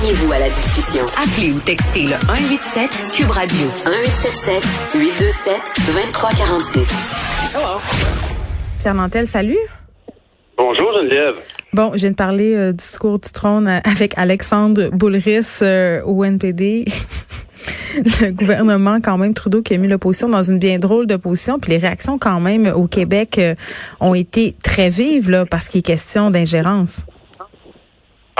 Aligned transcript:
Joignez-vous 0.00 0.32
à 0.32 0.38
la 0.38 0.48
discussion. 0.48 1.04
Appelez 1.22 1.52
ou 1.52 1.58
textez 1.60 2.04
le 2.04 2.16
187 2.26 3.12
Cube 3.12 3.30
Radio 3.30 3.66
1877 3.84 4.94
827 4.94 5.54
2346. 5.92 6.88
Hello. 7.54 7.80
Pierre 8.78 8.94
Nantel, 8.94 9.26
salut. 9.26 9.58
Bonjour 10.56 10.90
Geneviève. 10.94 11.34
Bon, 11.74 11.90
je 11.92 11.98
viens 11.98 12.10
de 12.12 12.14
parler 12.14 12.54
euh, 12.54 12.72
discours 12.72 13.18
du 13.18 13.30
trône 13.30 13.68
avec 13.68 14.16
Alexandre 14.16 14.88
Boulris 14.90 15.58
euh, 15.60 16.02
au 16.04 16.24
NPD. 16.24 16.86
le 18.22 18.30
gouvernement, 18.30 19.00
quand 19.02 19.18
même, 19.18 19.34
Trudeau 19.34 19.60
qui 19.60 19.74
a 19.74 19.76
mis 19.76 19.88
l'opposition 19.88 20.30
dans 20.30 20.42
une 20.42 20.58
bien 20.58 20.78
drôle 20.78 21.08
de 21.08 21.16
position. 21.16 21.58
Puis 21.58 21.72
les 21.72 21.78
réactions, 21.78 22.18
quand 22.18 22.40
même, 22.40 22.72
au 22.74 22.86
Québec 22.86 23.38
euh, 23.38 23.54
ont 24.00 24.14
été 24.14 24.54
très 24.62 24.88
vives, 24.88 25.28
là, 25.28 25.44
parce 25.44 25.68
qu'il 25.68 25.80
est 25.80 25.82
question 25.82 26.30
d'ingérence. 26.30 27.04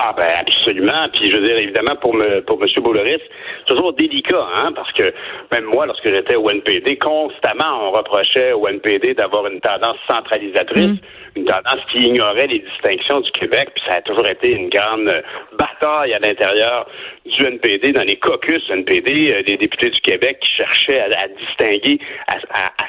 Ah 0.03 0.14
ben 0.17 0.29
absolument. 0.41 1.09
Puis 1.12 1.30
je 1.30 1.37
veux 1.37 1.47
dire, 1.47 1.59
évidemment, 1.59 1.95
pour 1.97 2.15
me, 2.15 2.41
pour 2.41 2.59
M. 2.62 2.69
Bouloris, 2.83 3.20
toujours 3.66 3.93
délicat, 3.93 4.47
hein, 4.55 4.73
parce 4.74 4.91
que 4.93 5.12
même 5.52 5.65
moi, 5.65 5.84
lorsque 5.84 6.09
j'étais 6.09 6.37
au 6.37 6.48
NPD, 6.48 6.97
constamment 6.97 7.88
on 7.88 7.91
reprochait 7.91 8.52
au 8.52 8.66
NPD 8.66 9.12
d'avoir 9.12 9.47
une 9.48 9.60
tendance 9.60 9.98
centralisatrice, 10.10 10.93
mm. 10.93 11.37
une 11.37 11.45
tendance 11.45 11.80
qui 11.93 11.98
ignorait 12.07 12.47
les 12.47 12.60
distinctions 12.60 13.21
du 13.21 13.30
Québec, 13.33 13.73
puis 13.74 13.84
ça 13.87 13.97
a 13.97 14.01
toujours 14.01 14.27
été 14.27 14.52
une 14.52 14.71
grande 14.71 15.23
bataille 15.59 16.15
à 16.15 16.19
l'intérieur 16.19 16.87
du 17.27 17.45
NPD, 17.45 17.93
dans 17.93 18.05
les 18.05 18.16
caucus 18.16 18.62
NPD, 18.71 19.32
euh, 19.32 19.43
des 19.43 19.59
députés 19.59 19.91
du 19.91 20.01
Québec 20.01 20.38
qui 20.41 20.51
cherchaient 20.57 21.01
à, 21.01 21.29
distinguer, 21.29 21.98
à, 22.27 22.38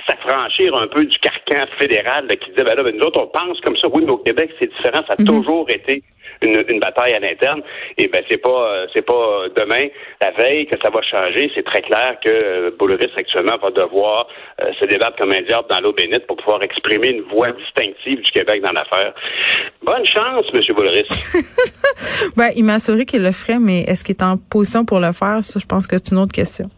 s'affranchir 0.08 0.80
un 0.80 0.88
peu 0.88 1.04
du 1.04 1.18
carcan 1.20 1.66
fédéral 1.78 2.30
qui 2.38 2.52
disait, 2.52 2.64
ben 2.64 2.76
là, 2.76 2.84
ben 2.84 2.96
nous 2.96 3.04
autres, 3.04 3.20
on 3.20 3.28
pense 3.28 3.60
comme 3.60 3.76
ça, 3.76 3.90
oui, 3.92 4.04
mais 4.06 4.12
au 4.12 4.18
Québec, 4.18 4.50
c'est 4.60 4.72
différent, 4.72 5.04
ça 5.06 5.14
a 5.14 5.16
mm-hmm. 5.18 5.26
toujours 5.26 5.70
été 5.70 6.04
une, 6.42 6.64
une 6.68 6.80
bataille 6.80 7.14
à 7.14 7.20
l'interne. 7.20 7.62
Et 7.98 8.08
ben 8.08 8.24
c'est 8.30 8.42
pas 8.42 8.50
euh, 8.50 8.88
c'est 8.94 9.06
pas 9.06 9.46
demain, 9.56 9.88
la 10.22 10.32
veille, 10.32 10.66
que 10.68 10.76
ça 10.82 10.90
va 10.90 11.02
changer. 11.02 11.52
C'est 11.56 11.66
très 11.66 11.82
clair 11.82 12.18
que 12.24 12.30
euh, 12.30 12.72
Boulris 12.78 13.10
actuellement 13.16 13.58
va 13.62 13.72
devoir 13.72 14.28
euh, 14.62 14.72
se 14.80 14.86
débattre 14.86 15.18
comme 15.18 15.32
un 15.32 15.42
diable 15.42 15.68
dans 15.70 15.80
l'eau 15.82 15.94
bénite 15.94 16.26
pour 16.28 16.38
pouvoir 16.38 16.64
exprimer 16.64 17.10
une 17.10 17.22
voix 17.24 17.52
distinctive 17.52 18.22
du 18.22 18.32
Québec 18.32 18.62
dans 18.62 18.72
l'affaire. 18.72 19.14
Bonne 19.84 20.06
chance, 20.06 20.46
M. 20.54 20.62
Boulris. 20.76 21.10
ben, 22.36 22.50
il 22.56 22.64
m'a 22.64 22.76
assuré 22.76 23.06
qu'il 23.06 23.24
le 23.24 23.32
ferait, 23.32 23.60
mais 23.60 23.82
est-ce 23.82 24.04
qu'il 24.04 24.16
est 24.16 24.24
en 24.24 24.38
position 24.38 24.86
pour 24.86 25.00
le 25.00 25.12
faire? 25.12 25.40
Ça, 25.44 25.60
je 25.60 25.66
pense 25.66 25.88
que 25.88 25.98
c'est 25.98 26.12
une 26.12 26.20
autre 26.20 26.34
question. 26.34 26.70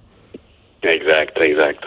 Exact, 0.83 1.37
exact. 1.41 1.83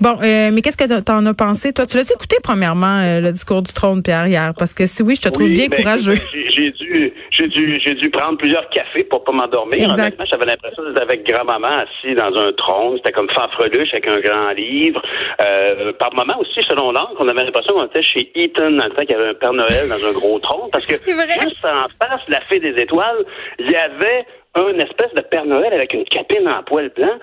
Bon, 0.00 0.16
euh, 0.22 0.50
mais 0.52 0.62
qu'est-ce 0.62 0.76
que 0.76 1.00
t'en 1.00 1.26
as 1.26 1.34
pensé, 1.34 1.72
toi? 1.72 1.84
Tu 1.84 1.96
l'as 1.96 2.08
écouté, 2.08 2.36
premièrement, 2.42 3.00
euh, 3.02 3.20
le 3.20 3.32
discours 3.32 3.62
du 3.62 3.72
trône, 3.72 4.02
Pierre, 4.02 4.28
hier? 4.28 4.52
Parce 4.56 4.72
que 4.72 4.86
si 4.86 5.02
oui, 5.02 5.16
je 5.16 5.22
te 5.22 5.28
trouve 5.28 5.50
bien 5.50 5.66
ben, 5.68 5.78
courageux. 5.78 6.14
J'ai 6.32 6.70
dû, 6.70 7.12
j'ai 7.30 7.48
dû, 7.48 7.80
j'ai 7.84 7.94
dû 7.94 8.08
prendre 8.08 8.38
plusieurs 8.38 8.68
cafés 8.70 9.02
pour 9.04 9.24
pas 9.24 9.32
m'endormir. 9.32 9.90
Honnêtement, 9.90 10.24
j'avais 10.30 10.46
l'impression 10.46 10.84
d'être 10.84 11.02
avec 11.02 11.26
grand-maman 11.26 11.82
assis 11.82 12.14
dans 12.14 12.32
un 12.36 12.52
trône. 12.52 12.96
C'était 12.98 13.12
comme 13.12 13.28
fanfreluche 13.30 13.92
avec 13.92 14.08
un 14.08 14.20
grand 14.20 14.50
livre. 14.52 15.02
Euh, 15.42 15.92
par 15.98 16.14
moment 16.14 16.38
aussi, 16.38 16.60
selon 16.68 16.92
l'angle, 16.92 17.16
on 17.18 17.26
avait 17.26 17.44
l'impression 17.44 17.74
qu'on 17.74 17.86
était 17.86 18.02
chez 18.02 18.30
Eaton 18.36 18.70
dans 18.70 18.84
le 18.84 18.90
temps 18.90 19.02
qu'il 19.02 19.10
y 19.10 19.14
avait 19.14 19.30
un 19.30 19.34
Père 19.34 19.52
Noël 19.52 19.88
dans 19.88 20.06
un 20.06 20.12
gros 20.12 20.38
trône. 20.38 20.70
Parce 20.70 20.86
que 20.86 20.94
juste 21.42 21.64
en 21.64 21.88
face, 22.00 22.22
la 22.28 22.40
fée 22.42 22.60
des 22.60 22.80
étoiles, 22.80 23.24
il 23.58 23.70
y 23.70 23.76
avait 23.76 24.24
un 24.54 24.78
espèce 24.78 25.12
de 25.14 25.22
Père 25.22 25.44
Noël 25.44 25.72
avec 25.72 25.92
une 25.94 26.04
capine 26.04 26.48
en 26.48 26.62
poil 26.62 26.90
blanc. 26.96 27.18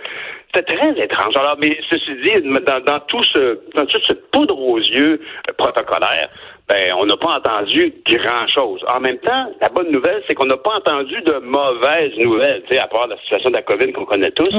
C'était 0.55 0.75
très 0.77 1.03
étrange. 1.03 1.33
Alors, 1.35 1.57
mais 1.61 1.77
ceci 1.89 2.15
dit, 2.23 2.31
dans, 2.41 2.99
tout 3.01 3.23
ce, 3.25 3.59
dans 3.75 3.85
toute 3.85 4.07
cette 4.07 4.31
poudre 4.31 4.57
aux 4.57 4.79
yeux 4.79 5.19
protocolaire, 5.57 6.29
ben, 6.67 6.93
on 6.97 7.05
n'a 7.05 7.15
pas 7.17 7.37
entendu 7.37 7.93
grand-chose. 8.07 8.83
En 8.93 8.99
même 8.99 9.19
temps, 9.19 9.51
la 9.61 9.69
bonne 9.69 9.91
nouvelle, 9.91 10.23
c'est 10.27 10.33
qu'on 10.33 10.47
n'a 10.47 10.57
pas 10.57 10.77
entendu 10.77 11.21
de 11.21 11.39
mauvaises 11.43 12.17
nouvelles, 12.17 12.63
tu 12.67 12.75
sais, 12.75 12.81
à 12.81 12.87
part 12.87 13.07
la 13.07 13.17
situation 13.17 13.49
de 13.49 13.55
la 13.55 13.61
COVID 13.61 13.93
qu'on 13.93 14.05
connaît 14.05 14.31
tous. 14.31 14.49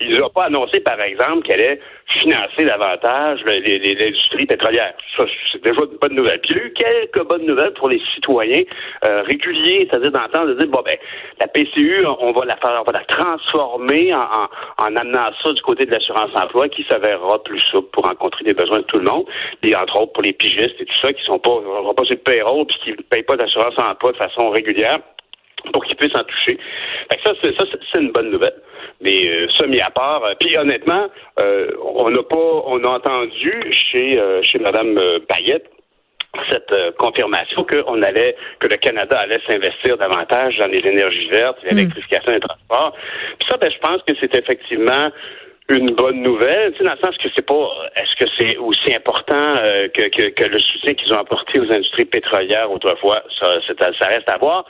Il 0.00 0.18
n'a 0.18 0.28
pas 0.28 0.44
annoncé, 0.44 0.80
par 0.80 1.00
exemple, 1.00 1.46
qu'elle 1.46 1.60
allait 1.60 1.80
financer 2.20 2.64
davantage 2.64 3.40
l'industrie 3.46 4.46
pétrolière. 4.46 4.94
Ça, 5.16 5.24
c'est 5.50 5.62
déjà 5.62 5.80
une 5.80 5.98
bonne 5.98 6.14
nouvelle. 6.14 6.40
Puis 6.40 6.50
il 6.54 6.56
y 6.56 6.60
a 6.60 6.64
eu 6.64 6.72
quelques 6.72 7.26
bonnes 7.26 7.46
nouvelles 7.46 7.72
pour 7.72 7.88
les 7.88 8.00
citoyens 8.14 8.62
euh, 9.06 9.22
réguliers, 9.22 9.88
c'est-à-dire 9.90 10.12
d'entendre 10.12 10.54
dire, 10.54 10.68
bon, 10.68 10.82
ben, 10.84 10.96
la 11.40 11.48
PCU, 11.48 12.06
on 12.06 12.32
va 12.32 12.44
la 12.44 12.56
faire, 12.56 12.82
on 12.86 12.90
va 12.90 12.98
la 12.98 13.04
transformer 13.04 14.14
en, 14.14 14.48
en, 14.78 14.96
amenant 14.96 15.30
ça 15.42 15.52
du 15.52 15.62
côté 15.62 15.86
de 15.86 15.90
l'assurance-emploi 15.90 16.68
qui 16.68 16.84
s'avérera 16.88 17.42
plus 17.42 17.60
souple 17.60 17.88
pour 17.92 18.04
rencontrer 18.06 18.44
les 18.44 18.54
besoins 18.54 18.78
de 18.78 18.84
tout 18.84 18.98
le 18.98 19.10
monde. 19.10 19.24
Et 19.62 19.74
entre 19.74 20.00
autres, 20.02 20.12
pour 20.12 20.22
les 20.22 20.32
pigistes 20.32 20.80
et 20.80 20.84
tout 20.84 21.00
ça 21.02 21.12
qui 21.12 21.24
sont 21.24 21.38
pas, 21.46 21.52
on 21.52 21.86
va 21.86 21.94
pas 21.94 22.04
sur 22.04 22.14
le 22.14 22.20
payroll 22.20 22.66
puis 22.66 22.78
qui 22.82 22.90
ne 22.90 23.02
payent 23.08 23.22
pas 23.22 23.36
d'assurance-emploi 23.36 24.12
de 24.12 24.16
façon 24.16 24.50
régulière 24.50 24.98
pour 25.72 25.84
qu'ils 25.84 25.96
puissent 25.96 26.16
en 26.16 26.24
toucher. 26.24 26.58
Fait 27.10 27.20
ça, 27.24 27.32
c'est, 27.42 27.54
ça, 27.58 27.64
c'est 27.92 28.00
une 28.00 28.12
bonne 28.12 28.30
nouvelle. 28.30 28.54
Mais 29.00 29.28
euh, 29.28 29.46
ça 29.56 29.66
mis 29.66 29.80
à 29.80 29.90
part, 29.90 30.24
euh, 30.24 30.34
puis 30.38 30.56
honnêtement, 30.56 31.08
euh, 31.38 31.70
on 31.82 32.10
n'a 32.10 32.22
pas, 32.22 32.62
on 32.66 32.82
a 32.84 32.88
entendu 32.88 33.52
chez 33.70 34.20
chez 34.42 34.58
Madame 34.58 34.98
Payette 35.28 35.70
cette 36.50 36.74
confirmation 36.98 37.64
qu'on 37.64 38.02
allait, 38.02 38.36
que 38.60 38.68
le 38.68 38.76
Canada 38.76 39.18
allait 39.18 39.40
s'investir 39.48 39.96
davantage 39.96 40.58
dans 40.58 40.66
les 40.66 40.86
énergies 40.86 41.28
vertes, 41.30 41.56
mm. 41.62 41.68
l'électrification 41.70 42.32
des 42.32 42.40
transports. 42.40 42.94
Puis 43.38 43.48
ça, 43.48 43.56
ben, 43.56 43.70
je 43.72 43.78
pense 43.78 44.02
que 44.02 44.12
c'est 44.20 44.34
effectivement 44.34 45.10
une 45.68 45.90
bonne 45.90 46.22
nouvelle, 46.22 46.72
tu 46.72 46.78
sais, 46.78 46.84
dans 46.84 46.92
le 46.92 46.98
sens 46.98 47.16
que 47.18 47.28
c'est 47.34 47.44
pas, 47.44 47.68
est-ce 47.96 48.24
que 48.24 48.30
c'est 48.38 48.56
aussi 48.58 48.94
important 48.94 49.56
que, 49.94 50.08
que, 50.08 50.28
que, 50.30 50.44
le 50.44 50.58
soutien 50.60 50.94
qu'ils 50.94 51.12
ont 51.12 51.18
apporté 51.18 51.58
aux 51.58 51.72
industries 51.72 52.04
pétrolières 52.04 52.70
autrefois, 52.70 53.22
ça, 53.40 53.48
ça 53.98 54.06
reste 54.06 54.28
à 54.28 54.38
voir. 54.38 54.64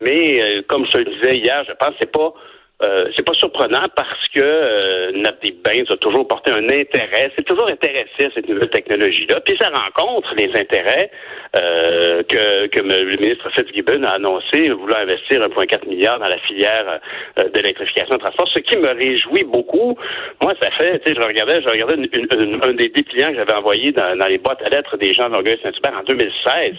Mais 0.00 0.62
comme 0.68 0.86
je 0.90 0.98
le 0.98 1.04
disais 1.04 1.38
hier, 1.38 1.64
je 1.68 1.72
pense 1.74 1.90
que 1.90 1.96
c'est 2.00 2.12
pas 2.12 2.34
euh, 2.82 3.10
c'est 3.14 3.24
pas 3.24 3.34
surprenant 3.34 3.86
parce 3.94 4.28
que 4.34 4.40
euh, 4.40 5.12
Navdeep 5.12 5.62
Bains 5.62 5.84
a 5.88 5.96
toujours 5.96 6.26
porté 6.26 6.50
un 6.50 6.64
intérêt, 6.64 7.30
c'est 7.36 7.44
toujours 7.44 7.68
intéressé 7.68 8.26
à 8.26 8.30
cette 8.34 8.48
nouvelle 8.48 8.70
technologie-là, 8.70 9.40
puis 9.40 9.56
ça 9.60 9.68
rencontre 9.68 10.34
les 10.36 10.50
intérêts 10.58 11.10
euh, 11.56 12.22
que, 12.22 12.68
que 12.68 12.80
le 12.80 13.16
ministre 13.16 13.50
Fitzgibbon 13.50 14.04
a 14.04 14.12
annoncé, 14.12 14.68
voulant 14.70 14.98
investir 14.98 15.40
1,4 15.40 15.88
milliard 15.88 16.18
dans 16.20 16.28
la 16.28 16.38
filière 16.38 17.00
euh, 17.38 17.48
d'électrification 17.48 18.14
de 18.14 18.20
transport, 18.20 18.48
ce 18.54 18.60
qui 18.60 18.76
me 18.78 18.88
réjouit 18.88 19.44
beaucoup. 19.44 19.98
Moi, 20.42 20.54
ça 20.62 20.70
fait, 20.70 21.00
tu 21.00 21.10
sais, 21.10 21.20
je 21.20 21.26
regardais, 21.26 21.60
je 21.60 21.68
regardais 21.68 21.94
un 21.94 22.72
des 22.74 22.88
dépliants 22.88 23.28
que 23.28 23.34
j'avais 23.34 23.54
envoyé 23.54 23.90
dans, 23.92 24.28
les 24.28 24.38
boîtes 24.38 24.62
à 24.62 24.68
lettres 24.68 24.96
des 24.96 25.12
gens 25.12 25.28
de 25.28 25.34
Longueuil-Saint-Hubert 25.34 25.98
en 25.98 26.04
2016, 26.04 26.74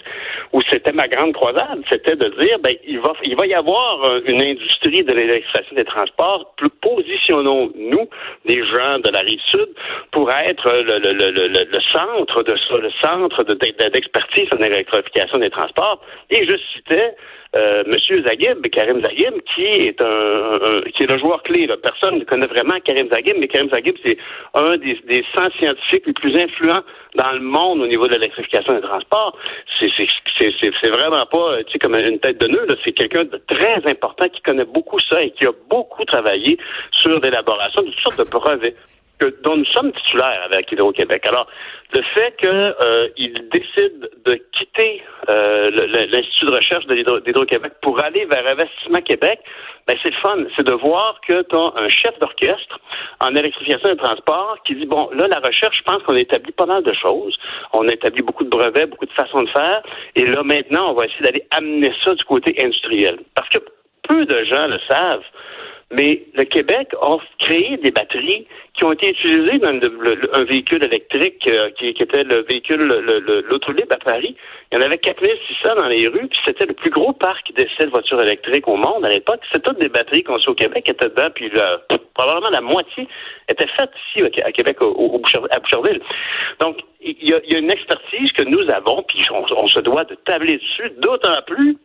où 0.52 0.62
c'était 0.70 0.92
ma 0.92 1.06
grande 1.06 1.34
croisade, 1.34 1.82
c'était 1.90 2.16
de 2.16 2.28
dire, 2.40 2.58
ben, 2.60 2.74
il 2.86 2.98
va, 2.98 3.12
il 3.24 3.36
va 3.36 3.46
y 3.46 3.54
avoir 3.54 4.20
une 4.24 4.40
industrie 4.40 5.04
de 5.04 5.12
l'électrification 5.12 5.76
des 5.76 5.84
transports, 5.94 6.54
plus 6.56 6.70
positionnons-nous, 6.70 8.08
des 8.46 8.64
gens 8.66 8.98
de 8.98 9.10
la 9.10 9.20
rive 9.20 9.40
sud, 9.50 9.68
pour 10.10 10.30
être 10.30 10.70
le, 10.70 11.80
centre 11.92 12.42
de 12.42 12.54
ça, 12.68 12.76
le 12.76 12.90
centre 13.02 13.42
d'expertise 13.44 14.48
en 14.56 14.62
électrification 14.62 15.38
des 15.38 15.50
transports. 15.50 16.00
Et 16.30 16.46
je 16.46 16.56
citais 16.74 17.14
euh, 17.54 17.82
Monsieur 17.86 18.24
Zaghib, 18.24 18.66
Karim 18.70 19.02
Zaghib, 19.02 19.34
qui 19.54 19.64
est 19.64 20.00
un, 20.00 20.58
qui 20.94 21.02
est 21.02 21.12
le 21.12 21.18
joueur 21.18 21.42
clé. 21.42 21.66
Là. 21.66 21.76
Personne 21.76 22.18
ne 22.18 22.24
connaît 22.24 22.46
vraiment 22.46 22.78
Karim 22.84 23.08
Zaghib, 23.10 23.36
mais 23.38 23.48
Karim 23.48 23.68
Zaghib, 23.68 23.94
c'est 24.04 24.16
un 24.54 24.76
des, 24.76 24.98
des 25.06 25.24
100 25.36 25.50
scientifiques 25.58 26.06
les 26.06 26.12
plus 26.14 26.36
influents 26.38 26.82
dans 27.14 27.32
le 27.32 27.40
monde 27.40 27.80
au 27.80 27.86
niveau 27.86 28.06
de 28.06 28.12
l'électrification 28.12 28.74
des 28.74 28.80
transports. 28.80 29.36
C'est 29.78 30.90
vraiment 30.90 31.26
pas 31.26 31.62
tu 31.64 31.72
sais, 31.72 31.78
comme 31.78 31.94
une 31.94 32.18
tête 32.20 32.40
de 32.40 32.48
nœud. 32.48 32.66
C'est 32.84 32.92
quelqu'un 32.92 33.24
de 33.24 33.40
très 33.46 33.82
important 33.90 34.28
qui 34.28 34.40
connaît 34.42 34.64
beaucoup 34.64 34.98
ça 34.98 35.22
et 35.22 35.30
qui 35.30 35.46
a 35.46 35.52
beaucoup 35.70 36.04
travaillé 36.04 36.56
sur 36.92 37.20
l'élaboration 37.20 37.82
de 37.82 37.90
toutes 37.90 38.00
sortes 38.00 38.18
de 38.18 38.30
brevets 38.30 38.74
dont 39.20 39.56
nous 39.56 39.64
sommes 39.66 39.92
titulaires 39.92 40.42
avec 40.44 40.70
Hydro-Québec. 40.72 41.26
Alors, 41.26 41.46
le 41.94 42.02
fait 42.14 42.34
qu'il 42.38 42.48
euh, 42.48 43.08
décide 43.50 44.10
de 44.24 44.34
quitter 44.52 45.02
euh, 45.28 45.70
l'Institut 46.10 46.46
de 46.46 46.50
recherche 46.52 46.86
d'Hydro-Québec 46.86 47.72
pour 47.82 48.02
aller 48.02 48.24
vers 48.24 48.46
Investissement 48.46 49.00
Québec, 49.02 49.40
ben 49.86 49.96
c'est 50.02 50.10
le 50.10 50.16
fun. 50.16 50.38
C'est 50.56 50.66
de 50.66 50.72
voir 50.72 51.20
que 51.26 51.42
tu 51.42 51.56
as 51.56 51.72
un 51.76 51.88
chef 51.88 52.18
d'orchestre 52.18 52.78
en 53.20 53.34
électrification 53.34 53.90
des 53.90 53.96
transports 53.96 54.56
qui 54.64 54.74
dit, 54.74 54.86
bon, 54.86 55.10
là, 55.12 55.26
la 55.28 55.40
recherche, 55.40 55.76
je 55.78 55.82
pense 55.82 56.02
qu'on 56.04 56.16
a 56.16 56.20
établi 56.20 56.52
pas 56.52 56.66
mal 56.66 56.82
de 56.82 56.92
choses. 56.94 57.36
On 57.72 57.88
a 57.88 57.92
établi 57.92 58.22
beaucoup 58.22 58.44
de 58.44 58.50
brevets, 58.50 58.86
beaucoup 58.86 59.06
de 59.06 59.12
façons 59.12 59.42
de 59.42 59.50
faire. 59.50 59.82
Et 60.16 60.26
là, 60.26 60.42
maintenant, 60.42 60.90
on 60.90 60.94
va 60.94 61.06
essayer 61.06 61.22
d'aller 61.22 61.44
amener 61.50 61.92
ça 62.04 62.14
du 62.14 62.24
côté 62.24 62.54
industriel. 62.62 63.18
Parce 63.34 63.48
que 63.50 63.58
peu 64.08 64.24
de 64.24 64.44
gens 64.44 64.66
le 64.66 64.78
savent. 64.88 65.24
Mais 65.92 66.22
le 66.34 66.44
Québec 66.44 66.88
a 67.00 67.16
créé 67.38 67.76
des 67.76 67.90
batteries 67.90 68.46
qui 68.74 68.84
ont 68.84 68.92
été 68.92 69.10
utilisées 69.10 69.58
dans 69.58 69.78
un 70.32 70.44
véhicule 70.44 70.82
électrique 70.82 71.46
euh, 71.46 71.70
qui, 71.78 71.88
était 71.88 72.24
le 72.24 72.42
véhicule, 72.48 72.82
l'auto 73.48 73.72
libre 73.72 73.94
à 73.94 73.98
Paris. 73.98 74.34
Il 74.70 74.78
y 74.78 74.82
en 74.82 74.86
avait 74.86 74.96
4600 74.96 75.74
dans 75.76 75.88
les 75.88 76.08
rues, 76.08 76.28
puis 76.28 76.40
c'était 76.46 76.64
le 76.64 76.72
plus 76.72 76.90
gros 76.90 77.12
parc 77.12 77.52
d'essais 77.54 77.84
de 77.84 77.90
voitures 77.90 78.22
électriques 78.22 78.66
au 78.68 78.76
monde 78.76 79.04
à 79.04 79.10
l'époque. 79.10 79.40
C'était 79.52 79.68
toutes 79.68 79.80
des 79.80 79.90
batteries 79.90 80.22
conçues 80.22 80.48
au 80.48 80.54
Québec 80.54 80.88
étaient 80.88 81.10
dedans, 81.10 81.28
puis 81.34 81.50
probablement 82.14 82.50
la 82.50 82.62
moitié 82.62 83.06
était 83.50 83.68
faite 83.76 83.90
ici 84.08 84.22
à 84.42 84.52
Québec, 84.52 84.78
au, 84.80 85.20
à 85.50 85.58
Boucherville. 85.58 86.00
Donc, 86.60 86.78
il 87.02 87.28
y, 87.28 87.34
a, 87.34 87.58
une 87.58 87.70
expertise 87.70 88.32
que 88.32 88.44
nous 88.44 88.70
avons, 88.70 89.02
puis 89.02 89.26
on 89.30 89.68
se 89.68 89.80
doit 89.80 90.04
de 90.04 90.14
tabler 90.14 90.56
dessus, 90.56 90.90
d'autant 90.98 91.42
plus 91.46 91.76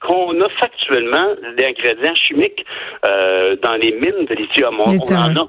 qu'on 0.00 0.40
a 0.40 0.48
factuellement 0.60 1.34
l'ingrédient 1.58 2.14
chimiques 2.14 2.64
euh, 3.04 3.56
dans 3.62 3.74
les 3.74 3.92
mines 3.92 4.26
de 4.26 4.34
lithium. 4.34 4.76
On, 4.80 4.90
on 4.90 5.14
en 5.14 5.36
a 5.36 5.48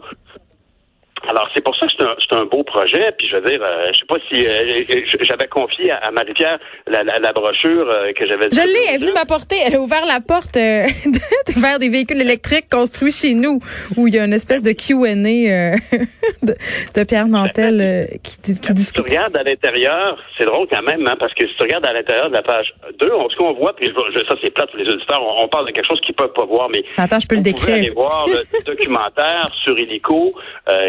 alors, 1.30 1.50
c'est 1.54 1.64
pour 1.64 1.75
ça 1.75 1.88
que 1.88 1.94
c'est 1.98 2.36
un, 2.36 2.42
un, 2.42 2.46
beau 2.46 2.64
projet. 2.64 3.12
Puis, 3.18 3.28
je 3.28 3.38
veux 3.38 3.50
dire, 3.50 3.60
euh, 3.62 3.92
je 3.92 4.00
sais 4.00 4.06
pas 4.08 4.18
si 4.31 4.46
euh, 4.46 5.06
j'avais 5.22 5.48
confié 5.48 5.92
à, 5.92 6.12
Marie-Pierre 6.12 6.60
la, 6.86 7.04
la, 7.04 7.34
brochure 7.34 7.90
euh, 7.90 8.14
que 8.14 8.28
j'avais. 8.28 8.50
Je 8.52 8.62
l'ai, 8.62 8.90
elle 8.90 8.96
est 8.96 8.98
venue 9.00 9.14
m'apporter. 9.14 9.58
Elle 9.66 9.75
a 9.75 9.81
ouvert 9.81 10.06
la 10.06 10.22
porte 10.22 10.54
de, 10.56 11.60
vers 11.60 11.80
des 11.80 11.90
véhicules 11.90 12.22
électriques 12.22 12.69
construits 12.69 13.12
chez 13.12 13.34
nous, 13.34 13.60
où 13.96 14.08
il 14.08 14.16
y 14.16 14.19
a 14.19 14.25
une 14.25 14.34
espèce 14.34 14.62
de 14.62 14.72
Q&A 14.72 15.16
de, 16.44 16.54
de, 16.96 17.04
Pierre 17.04 17.28
Nantel 17.28 18.08
qui, 18.24 18.38
qui 18.38 18.74
discute. 18.74 18.78
Si 18.78 18.94
tu 18.94 19.02
regardes 19.02 19.36
à 19.38 19.44
l'intérieur, 19.44 20.18
c'est 20.38 20.46
drôle 20.46 20.68
quand 20.72 20.84
même, 20.84 21.08
hein, 21.08 21.16
parce 21.19 21.34
que 21.34 21.48
si 21.48 21.56
tu 21.56 21.64
regardes 21.64 21.86
à 21.86 21.94
l'intérieur 21.94 22.30
de 22.30 22.36
la 22.36 22.44
page 22.44 22.74
2, 23.00 23.12
on, 23.12 23.30
ce 23.30 23.36
qu'on 23.38 23.54
voit, 23.54 23.75
puis 23.75 23.92
ça 24.28 24.36
c'est 24.42 24.52
plate 24.52 24.69
pour 24.69 24.80
les 24.80 24.90
auditeurs, 24.92 25.22
on, 25.22 25.48
parle 25.48 25.68
de 25.68 25.72
quelque 25.72 25.88
chose 25.88 26.02
qu'ils 26.02 26.16
peuvent 26.16 26.34
pas 26.34 26.46
voir, 26.46 26.69
mais 26.69 26.84
attends, 26.98 27.19
je 27.19 27.28
peux 27.28 27.36
le 27.36 27.42
décrire. 27.42 27.75
aller 27.75 27.90
voir 27.90 28.28
le 28.28 28.44
documentaire 28.66 29.50
sur 29.64 29.78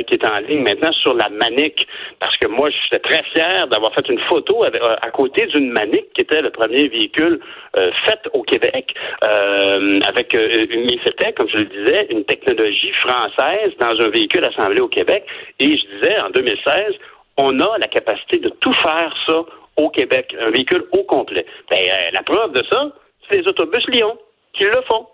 qui 0.09 0.15
est 0.15 0.18
en 0.25 0.39
ligne 0.39 0.63
maintenant 0.63 0.93
sur 0.93 1.15
la 1.15 1.29
Manic, 1.29 1.87
parce 2.21 2.37
que 2.39 2.47
moi, 2.49 2.71
j'étais 2.71 3.01
très 3.01 3.23
fier 3.33 3.67
d'avoir 3.69 3.93
fait 3.95 4.09
une 4.09 4.21
photo 4.21 4.65
euh, 4.65 4.97
à 5.01 5.11
côté 5.11 5.47
d'une 5.47 5.71
Manic, 5.71 6.13
qui 6.15 6.23
était 6.23 6.41
le 6.41 6.51
premier 6.51 6.89
véhicule 6.89 7.41
euh, 7.77 7.91
fait 8.07 8.21
au 8.33 8.43
Québec, 8.43 8.95
euh, 9.25 10.01
avec 10.07 10.33
une 10.35 10.89
c'était, 11.05 11.33
comme 11.33 11.49
je 11.49 11.59
le 11.59 11.65
disais, 11.67 12.07
une 12.11 12.25
technologie 12.25 12.93
française 13.05 13.73
dans 13.79 14.01
un 14.01 14.09
véhicule 14.09 14.45
assemblé 14.45 14.81
au 14.81 14.89
Québec. 14.89 15.25
Et 15.59 15.77
je 15.77 15.97
disais, 15.97 16.19
en 16.21 16.31
2016, 16.31 16.95
on 17.37 17.61
a 17.61 17.79
la 17.79 17.87
capacité 17.87 18.39
de 18.39 18.49
tout 18.49 18.75
faire 18.83 19.15
ça 19.27 19.45
au 19.77 19.91
Québec, 19.91 20.35
un 20.41 20.51
véhicule 20.51 20.85
au 20.93 21.05
complet. 21.05 21.47
Ben, 21.71 21.79
la 22.13 22.23
preuve 22.23 22.53
de 22.53 22.65
ça, 22.71 22.91
c'est 23.31 23.39
les 23.39 23.49
autobus 23.49 23.87
Lyon 23.89 24.19
qui 24.55 24.65
le 24.65 24.83
font. 24.91 25.07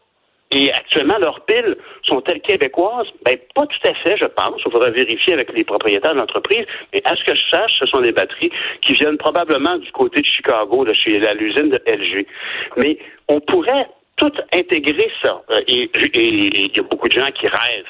Et 0.51 0.73
actuellement, 0.73 1.19
leurs 1.19 1.45
piles 1.47 1.77
sont-elles 2.03 2.41
québécoises? 2.41 3.09
Ben, 3.25 3.37
pas 3.55 3.67
tout 3.67 3.89
à 3.89 3.95
fait, 3.95 4.17
je 4.17 4.27
pense. 4.27 4.61
Il 4.65 4.71
faudra 4.71 4.91
vérifier 4.91 5.33
avec 5.33 5.53
les 5.53 5.65
propriétaires 5.65 6.15
de 6.15 6.21
l'entreprise. 6.21 6.65
Mais 6.93 7.03
à 7.05 7.17
ce 7.17 7.25
que 7.25 7.35
je 7.35 7.43
sache, 7.51 7.73
ce 7.81 7.87
sont 7.87 8.01
des 8.01 8.13
batteries 8.13 8.51
qui 8.83 8.93
viennent 8.93 9.17
probablement 9.19 9.77
du 9.79 9.91
côté 9.93 10.21
de 10.21 10.27
Chicago, 10.27 10.85
de 10.85 10.93
chez 10.93 11.19
l'usine 11.35 11.71
de 11.71 11.83
LG. 11.87 12.27
Mais 12.77 12.99
on 13.29 13.41
pourrait 13.41 13.89
tout 14.17 14.33
intégrer 14.53 15.11
ça. 15.23 15.43
Euh, 15.51 15.61
et 15.67 15.91
il 16.15 16.77
y 16.77 16.81
a 16.81 16.83
beaucoup 16.83 17.09
de 17.09 17.13
gens 17.13 17.31
qui 17.33 17.47
rêvent 17.47 17.85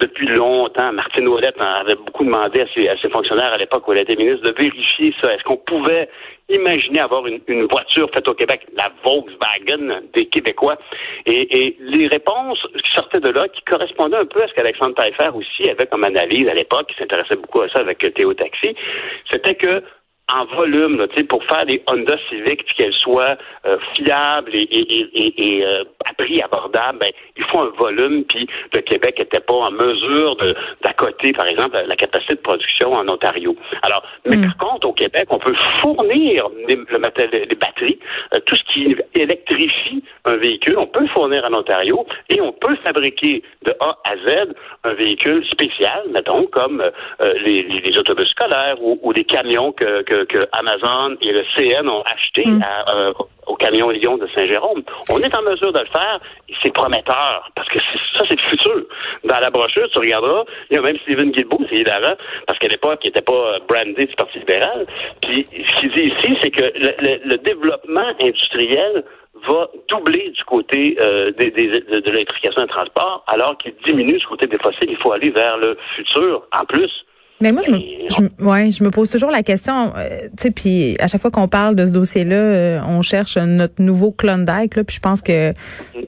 depuis 0.00 0.26
longtemps. 0.28 0.92
Martine 0.92 1.28
Ouellette 1.28 1.60
avait 1.60 1.96
beaucoup 1.96 2.24
demandé 2.24 2.60
à 2.60 2.66
ses, 2.74 2.88
à 2.88 2.96
ses 2.98 3.08
fonctionnaires 3.08 3.52
à 3.52 3.58
l'époque 3.58 3.86
où 3.88 3.92
elle 3.92 4.00
était 4.00 4.16
ministre 4.16 4.48
de 4.48 4.54
vérifier 4.56 5.14
ça. 5.22 5.34
Est-ce 5.34 5.42
qu'on 5.44 5.56
pouvait 5.56 6.08
Imaginez 6.48 7.00
avoir 7.00 7.26
une, 7.26 7.66
voiture 7.68 8.08
faite 8.14 8.28
au 8.28 8.34
Québec, 8.34 8.68
la 8.76 8.88
Volkswagen 9.04 10.02
des 10.14 10.26
Québécois. 10.26 10.78
Et, 11.26 11.76
les 11.80 12.06
réponses 12.06 12.64
qui 12.72 12.92
sortaient 12.94 13.18
de 13.18 13.30
là, 13.30 13.48
qui 13.48 13.62
correspondaient 13.62 14.18
un 14.18 14.26
peu 14.26 14.44
à 14.44 14.46
ce 14.46 14.54
qu'Alexandre 14.54 14.94
Taillefer 14.94 15.30
aussi 15.34 15.68
avait 15.68 15.86
comme 15.86 16.04
analyse 16.04 16.46
à 16.46 16.54
l'époque, 16.54 16.86
qui 16.86 16.96
s'intéressait 16.98 17.34
beaucoup 17.34 17.62
à 17.62 17.68
ça 17.68 17.80
avec 17.80 17.98
Théo 18.14 18.32
Taxi, 18.34 18.76
c'était 19.28 19.56
que 19.56 19.82
en 20.32 20.44
volume, 20.46 20.98
là, 20.98 21.06
pour 21.28 21.44
faire 21.44 21.64
des 21.66 21.82
Honda 21.90 22.16
Civic 22.28 22.64
puis 22.64 22.74
qu'elles 22.76 22.94
soient 22.94 23.36
euh, 23.64 23.78
fiables 23.94 24.54
et, 24.54 24.62
et, 24.62 25.58
et, 25.58 25.64
euh, 25.64 25.84
à 26.08 26.14
prix 26.14 26.42
abordable, 26.42 26.98
ben, 26.98 27.10
il 27.36 27.44
faut 27.44 27.60
un 27.60 27.70
volume, 27.78 28.24
puis 28.24 28.48
le 28.74 28.80
Québec 28.80 29.18
n'était 29.18 29.40
pas 29.40 29.54
en 29.54 29.70
mesure 29.70 30.36
d'accoter, 30.82 31.32
par 31.32 31.46
exemple, 31.46 31.76
la 31.86 31.96
capacité 31.96 32.34
de 32.34 32.40
production 32.40 32.94
en 32.94 33.08
Ontario. 33.08 33.54
Alors, 33.82 34.02
mais 34.24 34.36
mm. 34.36 34.52
par 34.52 34.68
contre, 34.68 34.88
au 34.88 34.92
Québec, 34.92 35.26
on 35.30 35.38
peut 35.38 35.54
fournir 35.80 36.48
les, 36.66 36.76
les 36.76 37.56
batteries, 37.56 37.98
euh, 38.34 38.40
tout 38.46 38.56
ce 38.56 38.62
qui 38.72 38.96
électrifie 39.14 40.02
un 40.24 40.36
véhicule, 40.36 40.76
on 40.78 40.88
peut 40.88 41.02
le 41.02 41.08
fournir 41.08 41.44
en 41.44 41.56
Ontario 41.56 42.04
et 42.30 42.40
on 42.40 42.52
peut 42.52 42.76
fabriquer 42.84 43.42
de 43.64 43.72
A 43.80 43.96
à 44.04 44.16
Z 44.26 44.54
un 44.82 44.94
véhicule 44.94 45.44
spécial, 45.46 46.04
mettons, 46.10 46.46
comme 46.46 46.82
les, 47.44 47.62
les, 47.62 47.98
autobus 47.98 48.28
scolaires 48.28 48.76
ou, 48.80 48.98
ou 49.02 49.12
les 49.12 49.24
camions 49.24 49.72
que 49.72 50.02
que, 50.02 50.15
Amazon 50.52 51.16
et 51.20 51.32
le 51.32 51.44
CN 51.54 51.88
ont 51.88 52.02
acheté 52.02 52.46
mm. 52.46 52.62
euh, 52.94 53.12
au 53.46 53.56
camion 53.56 53.90
Lyon 53.90 54.16
de 54.16 54.26
Saint-Jérôme. 54.36 54.82
On 55.10 55.18
est 55.20 55.34
en 55.34 55.42
mesure 55.42 55.72
de 55.72 55.80
le 55.80 55.86
faire 55.86 56.20
et 56.48 56.54
c'est 56.62 56.72
prometteur 56.72 57.50
parce 57.54 57.68
que 57.68 57.78
ça, 57.78 58.24
c'est 58.28 58.40
le 58.40 58.48
futur. 58.48 58.82
Dans 59.24 59.38
la 59.38 59.50
brochure, 59.50 59.88
tu 59.90 59.98
regarderas, 59.98 60.44
il 60.70 60.76
y 60.76 60.78
a 60.78 60.82
même 60.82 60.98
Stephen 61.02 61.30
Guilbeault, 61.30 61.64
c'est 61.70 61.76
hilarant, 61.76 62.16
parce 62.46 62.58
qu'à 62.58 62.68
l'époque, 62.68 63.00
il 63.04 63.08
n'était 63.08 63.22
pas 63.22 63.58
brandé 63.68 64.06
du 64.06 64.14
Parti 64.14 64.38
libéral. 64.38 64.86
Puis 65.22 65.46
ce 65.52 65.80
qu'il 65.80 65.92
dit 65.92 66.04
ici, 66.04 66.38
c'est 66.42 66.50
que 66.50 66.62
le, 66.62 67.36
développement 67.38 68.08
industriel 68.20 69.04
va 69.48 69.68
doubler 69.88 70.30
du 70.30 70.44
côté 70.44 70.96
euh, 71.00 71.30
des, 71.32 71.50
de, 71.50 72.10
l'électrification 72.10 72.62
des 72.62 72.68
transports, 72.68 73.24
alors 73.28 73.56
qu'il 73.58 73.74
diminue 73.86 74.18
du 74.18 74.26
côté 74.26 74.46
des 74.46 74.58
fossiles. 74.58 74.90
Il 74.90 74.96
faut 74.96 75.12
aller 75.12 75.30
vers 75.30 75.58
le 75.58 75.76
futur 75.94 76.42
en 76.52 76.64
plus. 76.64 76.90
Mais 77.42 77.52
moi, 77.52 77.60
je 77.66 77.70
me, 77.70 77.78
je, 77.78 78.44
ouais, 78.44 78.70
je 78.70 78.82
me 78.82 78.90
pose 78.90 79.10
toujours 79.10 79.30
la 79.30 79.42
question, 79.42 79.92
euh, 79.94 80.20
tu 80.38 80.44
sais, 80.44 80.50
puis 80.50 80.96
à 81.00 81.06
chaque 81.06 81.20
fois 81.20 81.30
qu'on 81.30 81.48
parle 81.48 81.76
de 81.76 81.84
ce 81.84 81.92
dossier-là, 81.92 82.34
euh, 82.34 82.80
on 82.88 83.02
cherche 83.02 83.36
notre 83.36 83.82
nouveau 83.82 84.10
Klondike, 84.10 84.74
là, 84.76 84.84
puis 84.84 84.96
je 84.96 85.00
pense 85.00 85.20
que 85.20 85.52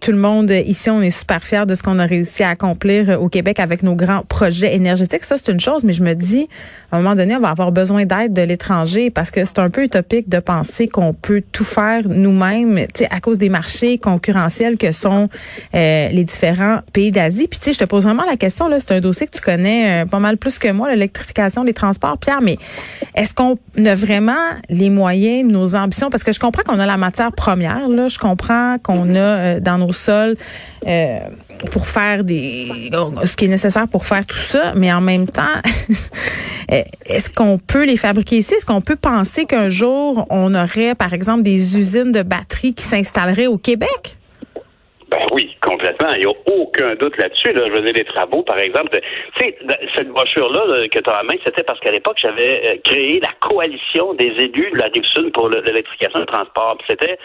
tout 0.01 0.11
le 0.11 0.17
monde 0.17 0.51
ici, 0.51 0.89
on 0.89 1.03
est 1.03 1.11
super 1.11 1.43
fiers 1.43 1.67
de 1.67 1.75
ce 1.75 1.83
qu'on 1.83 1.99
a 1.99 2.07
réussi 2.07 2.43
à 2.45 2.51
accomplir 2.51 3.11
euh, 3.11 3.17
au 3.19 3.29
Québec 3.29 3.61
avec 3.61 3.83
nos 3.83 3.95
grands 3.95 4.23
projets 4.23 4.75
énergétiques. 4.75 5.25
Ça, 5.25 5.37
c'est 5.37 5.53
une 5.53 5.61
chose, 5.61 5.85
mais 5.85 5.93
je 5.93 6.03
me 6.03 6.15
dis, 6.15 6.49
à 6.93 6.97
un 6.97 7.03
moment 7.03 7.15
donné, 7.15 7.37
on 7.37 7.41
va 7.41 7.51
avoir 7.51 7.73
besoin 7.73 8.07
d'aide 8.07 8.33
de 8.33 8.43
l'étranger 8.43 9.11
parce 9.11 9.31
que 9.31 9.45
c'est 9.45 9.59
un 9.59 9.69
peu 9.69 9.85
utopique 9.85 10.31
de 10.31 10.39
penser 10.39 10.89
qu'on 10.89 11.13
peut 11.13 11.43
tout 11.53 11.65
faire 11.65 12.09
nous-mêmes, 12.09 12.87
tu 12.95 13.05
sais, 13.05 13.09
à 13.11 13.21
cause 13.21 13.37
des 13.37 13.51
marchés 13.51 13.99
concurrentiels 13.99 14.79
que 14.79 14.93
sont 14.93 15.29
les 15.75 16.25
différents 16.25 16.79
pays 16.95 17.11
d'Asie. 17.11 17.49
Puis 17.49 17.59
tu 17.59 17.67
sais, 17.67 17.73
je 17.75 17.79
te 17.81 17.85
pose 17.85 18.05
vraiment 18.05 18.25
la 18.25 18.37
question, 18.37 18.69
là, 18.69 18.81
c'est 18.81 18.93
un 18.93 19.01
dossier 19.01 19.27
que 19.27 19.37
tu 19.37 19.43
connais 19.43 20.07
pas 20.11 20.21
mal 20.21 20.39
plus 20.39 20.59
que 20.59 20.71
moi, 20.73 20.89
l'électricité 20.89 21.18
des 21.65 21.75
transports, 21.75 22.19
Pierre, 22.19 22.41
mais 22.43 22.59
est-ce 23.15 23.35
qu'on 23.35 23.59
a 23.85 23.95
vraiment 23.95 24.33
les 24.69 24.91
moyens, 24.91 25.51
nos 25.51 25.75
ambitions? 25.75 26.11
Parce 26.11 26.25
que 26.25 26.33
je 26.33 26.41
comprends 26.41 26.63
qu'on 26.63 26.79
a 26.79 26.87
la 26.87 26.97
matière 26.97 27.33
première, 27.33 27.89
là. 27.89 28.09
Je 28.09 28.19
comprends 28.19 28.77
qu'on 28.83 29.15
a 29.15 29.19
euh, 29.19 29.61
dans 29.61 29.79
nos 29.79 29.93
sols 29.93 30.37
euh, 30.87 31.19
pour 31.71 31.89
faire 31.89 32.25
des 32.25 32.91
ce 33.25 33.37
qui 33.37 33.47
est 33.47 33.49
nécessaire 33.49 33.89
pour 33.89 34.07
faire 34.07 34.25
tout 34.27 34.37
ça, 34.37 34.73
mais 34.77 34.93
en 34.93 35.01
même 35.01 35.27
temps, 35.27 35.43
est-ce 36.69 37.31
qu'on 37.31 37.59
peut 37.59 37.85
les 37.85 37.97
fabriquer 37.97 38.39
ici? 38.39 38.55
Est-ce 38.55 38.67
qu'on 38.67 38.81
peut 38.81 38.97
penser 38.97 39.45
qu'un 39.45 39.69
jour, 39.69 40.27
on 40.31 40.55
aurait, 40.55 40.95
par 40.95 41.13
exemple, 41.13 41.43
des 41.43 41.79
usines 41.79 42.13
de 42.13 42.23
batteries 42.23 42.75
qui 42.75 42.85
s'installeraient 42.85 43.47
au 43.47 43.59
Québec? 43.59 44.18
Ben 45.11 45.27
oui, 45.33 45.57
complètement. 45.63 46.13
Il 46.15 46.21
n'y 46.21 46.27
a 46.27 46.35
aucun 46.61 46.95
doute 46.97 47.17
là-dessus. 47.17 47.53
Là. 47.53 47.63
Je 47.73 47.81
dire, 47.81 47.95
les 47.95 48.05
travaux, 48.05 48.43
par 48.43 48.59
exemple. 48.59 48.91
Tu 49.39 49.41
sais, 49.41 49.57
cette 49.97 50.09
brochure-là 50.09 50.87
que 50.89 50.99
tu 50.99 51.11
as 51.11 51.21
en 51.21 51.25
main, 51.25 51.35
c'était 51.45 51.63
parce 51.63 51.81
qu'à 51.81 51.91
l'époque, 51.91 52.19
j'avais 52.21 52.61
euh, 52.65 52.77
créé 52.85 53.19
la 53.21 53.33
coalition 53.41 54.13
des 54.15 54.33
élus 54.39 54.71
de 54.71 54.79
la 54.79 54.87
Rive-Sud 54.87 55.33
pour 55.33 55.49
l'électrification 55.49 56.21
du 56.21 56.27
transport. 56.27 56.77
C'était 56.89 57.19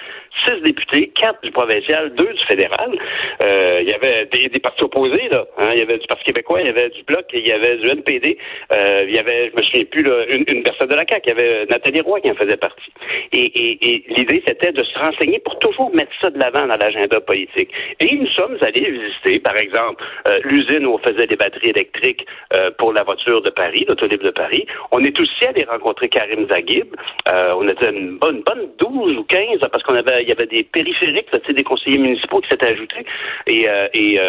six 0.45 0.61
députés, 0.61 1.11
quatre 1.19 1.41
du 1.43 1.51
provincial, 1.51 2.13
deux 2.15 2.33
du 2.33 2.45
fédéral. 2.45 2.97
Euh, 3.43 3.81
il 3.81 3.89
y 3.89 3.93
avait 3.93 4.25
des, 4.27 4.59
partis 4.59 4.83
opposés, 4.83 5.27
là. 5.31 5.45
Hein. 5.57 5.71
Il 5.73 5.79
y 5.79 5.83
avait 5.83 5.97
du 5.97 6.07
Parti 6.07 6.23
québécois, 6.25 6.61
il 6.61 6.67
y 6.67 6.69
avait 6.69 6.89
du 6.89 7.03
Bloc, 7.03 7.25
il 7.33 7.47
y 7.47 7.51
avait 7.51 7.77
du 7.77 7.89
NPD. 7.89 8.37
Euh, 8.73 9.05
il 9.07 9.15
y 9.15 9.19
avait, 9.19 9.51
je 9.51 9.57
me 9.57 9.63
souviens 9.63 9.83
plus, 9.91 10.03
là, 10.03 10.25
une, 10.29 10.45
une, 10.47 10.63
personne 10.63 10.87
de 10.87 10.95
la 10.95 11.05
CAQ. 11.07 11.21
Il 11.25 11.29
y 11.29 11.31
avait 11.33 11.65
Nathalie 11.65 12.01
Roy 12.01 12.21
qui 12.21 12.31
en 12.31 12.35
faisait 12.35 12.57
partie. 12.57 12.91
Et, 13.33 13.39
et, 13.39 13.89
et 13.91 14.03
l'idée, 14.15 14.41
c'était 14.47 14.71
de 14.71 14.83
se 14.83 14.99
renseigner 14.99 15.39
pour 15.39 15.59
toujours 15.59 15.93
mettre 15.93 16.11
ça 16.21 16.29
de 16.29 16.39
l'avant 16.39 16.65
dans 16.65 16.77
l'agenda 16.77 17.19
politique. 17.19 17.72
Et 17.99 18.15
nous 18.15 18.27
sommes 18.27 18.57
allés 18.61 18.91
visiter, 18.91 19.39
par 19.39 19.57
exemple, 19.57 20.03
euh, 20.27 20.39
l'usine 20.43 20.85
où 20.85 20.93
on 20.93 20.97
faisait 20.99 21.27
des 21.27 21.35
batteries 21.35 21.69
électriques 21.69 22.25
euh, 22.53 22.71
pour 22.77 22.93
la 22.93 23.03
voiture 23.03 23.41
de 23.41 23.49
Paris, 23.49 23.85
l'autolibre 23.87 24.23
de 24.23 24.31
Paris. 24.31 24.65
On 24.91 25.03
est 25.03 25.19
aussi 25.19 25.45
allé 25.45 25.63
rencontrer 25.63 26.09
Karim 26.09 26.47
Zaghib. 26.49 26.95
Euh, 27.29 27.53
on 27.57 27.67
était 27.67 27.89
une 27.89 28.17
bonne, 28.17 28.41
bonne 28.45 28.69
12 28.79 29.17
ou 29.17 29.23
15 29.23 29.59
parce 29.71 29.83
qu'on 29.83 29.95
avait, 29.95 30.23
il 30.23 30.29
y 30.29 30.31
avait 30.31 30.47
des 30.47 30.63
périphériques, 30.63 31.27
là, 31.31 31.39
des 31.53 31.63
conseillers 31.63 31.99
municipaux 31.99 32.39
qui 32.41 32.49
s'étaient 32.49 32.73
ajoutés. 32.73 33.05
Et, 33.47 33.67
et 33.93 34.19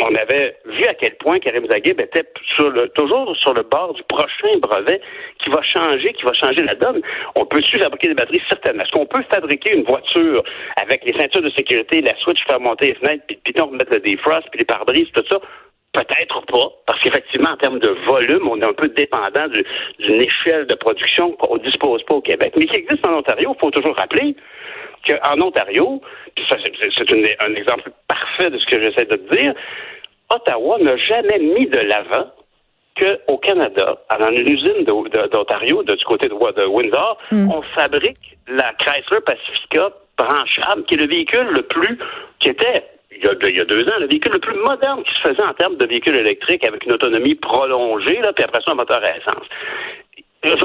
on 0.00 0.14
avait 0.14 0.56
vu 0.66 0.84
à 0.84 0.94
quel 0.94 1.16
point 1.16 1.38
Karim 1.38 1.66
Zaghib 1.70 2.00
était 2.00 2.24
toujours 2.94 3.36
sur 3.36 3.54
le 3.54 3.62
bord 3.62 3.94
du 3.94 4.02
prochain 4.04 4.58
brevet 4.60 5.00
qui 5.42 5.50
va 5.50 5.62
changer, 5.62 6.12
qui 6.12 6.22
va 6.24 6.32
changer 6.34 6.62
la 6.62 6.74
donne. 6.74 7.00
On 7.34 7.44
peut-tu 7.46 7.78
fabriquer 7.78 8.08
des 8.08 8.14
batteries? 8.14 8.42
Certainement. 8.48 8.82
Est-ce 8.82 8.92
qu'on 8.92 9.06
peut 9.06 9.22
fabriquer 9.30 9.74
une 9.74 9.84
voiture 9.84 10.42
avec 10.80 11.04
les 11.04 11.12
ceintures 11.18 11.42
de 11.42 11.50
sécurité, 11.50 12.00
la 12.00 12.16
switch 12.18 12.42
faire 12.48 12.60
monter 12.72 12.88
les 12.88 12.94
fenêtres, 12.94 13.24
puis, 13.26 13.38
puis 13.44 13.54
remettre 13.60 13.92
le 13.92 13.98
defrost, 14.00 14.48
puis 14.50 14.58
les 14.58 14.64
pare-brises, 14.64 15.08
tout 15.14 15.24
ça? 15.30 15.38
Peut-être 15.92 16.40
pas, 16.46 16.72
parce 16.86 17.00
qu'effectivement, 17.00 17.50
en 17.50 17.56
termes 17.58 17.78
de 17.78 17.90
volume, 18.08 18.48
on 18.48 18.58
est 18.58 18.66
un 18.66 18.72
peu 18.72 18.88
dépendant 18.88 19.46
d'une 19.98 20.22
échelle 20.22 20.66
de 20.66 20.74
production 20.74 21.32
qu'on 21.32 21.56
ne 21.56 21.62
dispose 21.62 22.02
pas 22.04 22.14
au 22.14 22.22
Québec, 22.22 22.54
mais 22.56 22.64
qui 22.64 22.76
existe 22.76 23.06
en 23.06 23.18
Ontario. 23.18 23.54
Il 23.54 23.60
faut 23.60 23.70
toujours 23.70 23.94
rappeler 23.96 24.34
qu'en 25.06 25.40
Ontario, 25.40 26.00
puis 26.34 26.44
ça, 26.48 26.56
c'est 26.64 27.44
un 27.44 27.54
exemple 27.54 27.90
parfait 28.08 28.48
de 28.48 28.58
ce 28.58 28.64
que 28.66 28.82
j'essaie 28.82 29.04
de 29.04 29.16
te 29.16 29.36
dire, 29.36 29.52
Ottawa 30.30 30.78
n'a 30.78 30.96
jamais 30.96 31.38
mis 31.38 31.66
de 31.66 31.78
l'avant 31.80 32.30
qu'au 32.98 33.38
Canada, 33.38 33.98
dans 34.18 34.30
une 34.30 34.48
usine 34.48 34.84
d'Ontario, 34.84 35.82
du 35.82 36.04
côté 36.04 36.28
de, 36.28 36.66
Windsor, 36.66 37.18
hmm. 37.30 37.50
on 37.50 37.62
fabrique 37.74 38.38
la 38.48 38.72
Chrysler 38.78 39.20
Pacifica 39.24 39.90
branchable, 40.24 40.84
qui 40.84 40.94
est 40.94 40.98
le 40.98 41.08
véhicule 41.08 41.48
le 41.54 41.62
plus, 41.62 41.98
qui 42.38 42.48
était 42.48 42.84
il 43.22 43.24
y, 43.24 43.28
a, 43.28 43.48
il 43.48 43.56
y, 43.56 43.60
a, 43.60 43.64
deux 43.64 43.86
ans, 43.88 43.98
le 44.00 44.06
véhicule 44.06 44.32
le 44.32 44.40
plus 44.40 44.58
moderne 44.58 45.02
qui 45.04 45.12
se 45.14 45.28
faisait 45.28 45.42
en 45.42 45.54
termes 45.54 45.76
de 45.76 45.86
véhicule 45.86 46.16
électrique 46.16 46.66
avec 46.66 46.84
une 46.84 46.92
autonomie 46.92 47.34
prolongée, 47.36 48.20
là, 48.20 48.32
puis 48.32 48.44
après 48.44 48.60
ça, 48.64 48.72
un 48.72 48.74
moteur 48.74 49.00
à 49.02 49.16
essence. 49.16 49.46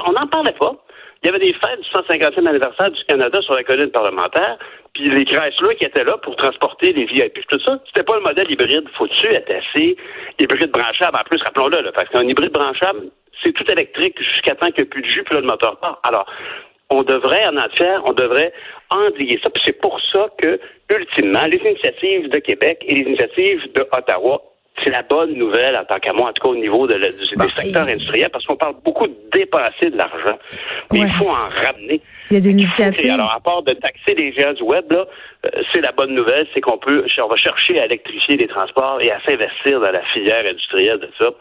On 0.05 0.11
n'en 0.13 0.27
parlait 0.27 0.55
pas. 0.59 0.73
Il 1.23 1.27
y 1.27 1.29
avait 1.29 1.45
des 1.45 1.53
fêtes 1.53 1.81
du 1.81 1.89
150e 1.89 2.47
anniversaire 2.47 2.91
du 2.91 3.03
Canada 3.05 3.41
sur 3.41 3.53
la 3.55 3.63
colline 3.63 3.91
parlementaire, 3.91 4.57
puis 4.93 5.05
les 5.05 5.25
Chrysler 5.25 5.75
qui 5.75 5.85
étaient 5.85 6.03
là 6.03 6.17
pour 6.17 6.35
transporter 6.35 6.93
les 6.93 7.05
VIP, 7.05 7.45
tout 7.47 7.59
ça, 7.63 7.79
c'était 7.87 8.03
pas 8.03 8.15
le 8.15 8.21
modèle 8.21 8.49
hybride 8.49 8.87
foutu, 8.97 9.27
assez 9.35 9.97
hybride 10.39 10.71
branchable. 10.71 11.17
En 11.17 11.23
plus, 11.23 11.41
rappelons-le, 11.43 11.91
parce 11.91 12.09
qu'un 12.09 12.27
hybride 12.27 12.51
branchable, 12.51 13.09
c'est 13.43 13.51
tout 13.51 13.69
électrique 13.71 14.17
jusqu'à 14.19 14.55
temps 14.55 14.67
qu'il 14.67 14.83
n'y 14.83 14.87
ait 14.87 14.89
plus 14.89 15.01
de 15.01 15.09
jus, 15.09 15.23
puis 15.23 15.35
là, 15.35 15.41
le 15.41 15.47
moteur 15.47 15.77
part. 15.77 15.99
Alors, 16.03 16.25
on 16.89 17.03
devrait 17.03 17.45
en 17.47 17.57
entière, 17.57 18.01
on 18.05 18.13
devrait 18.13 18.53
endiguer 18.89 19.39
ça. 19.43 19.49
Puis 19.49 19.61
c'est 19.65 19.79
pour 19.79 19.99
ça 20.13 20.27
que, 20.37 20.59
ultimement, 20.93 21.45
les 21.45 21.57
initiatives 21.57 22.29
de 22.29 22.39
Québec 22.39 22.83
et 22.87 22.95
les 22.95 23.01
initiatives 23.01 23.71
de 23.73 23.81
Ottawa 23.91 24.41
c'est 24.83 24.91
la 24.91 25.03
bonne 25.03 25.33
nouvelle 25.33 25.75
en 25.75 25.85
tant 25.85 25.99
qu'à 25.99 26.13
moi, 26.13 26.29
en 26.29 26.33
tout 26.33 26.43
cas 26.43 26.49
au 26.49 26.55
niveau 26.55 26.87
de 26.87 26.95
des 26.95 27.49
secteurs 27.55 27.87
industriels, 27.87 28.29
parce 28.29 28.45
qu'on 28.45 28.55
parle 28.55 28.75
beaucoup 28.83 29.07
de 29.07 29.15
dépenser 29.33 29.89
de 29.89 29.97
l'argent, 29.97 30.37
mais 30.91 30.99
il 30.99 31.09
faut 31.09 31.29
en 31.29 31.49
ramener. 31.49 32.01
Il 32.29 32.35
y 32.35 32.37
a 32.37 32.41
des 32.41 32.51
initiatives. 32.51 33.11
Alors, 33.11 33.31
à 33.31 33.39
part 33.39 33.63
de 33.63 33.73
taxer 33.73 34.13
les 34.13 34.33
géants 34.33 34.53
du 34.53 34.63
web, 34.63 34.85
là, 34.91 35.05
euh, 35.45 35.49
c'est 35.71 35.81
la 35.81 35.91
bonne 35.93 36.13
nouvelle, 36.13 36.45
c'est 36.53 36.61
qu'on 36.61 36.77
peut, 36.77 37.05
on 37.17 37.27
va 37.27 37.37
chercher 37.37 37.79
à 37.79 37.85
électrifier 37.85 38.37
les 38.37 38.47
transports 38.47 38.99
et 39.01 39.11
à 39.11 39.19
s'investir 39.25 39.79
dans 39.79 39.91
la 39.91 40.03
filière 40.13 40.45
industrielle 40.45 40.99
de 40.99 41.09
ça 41.17 41.31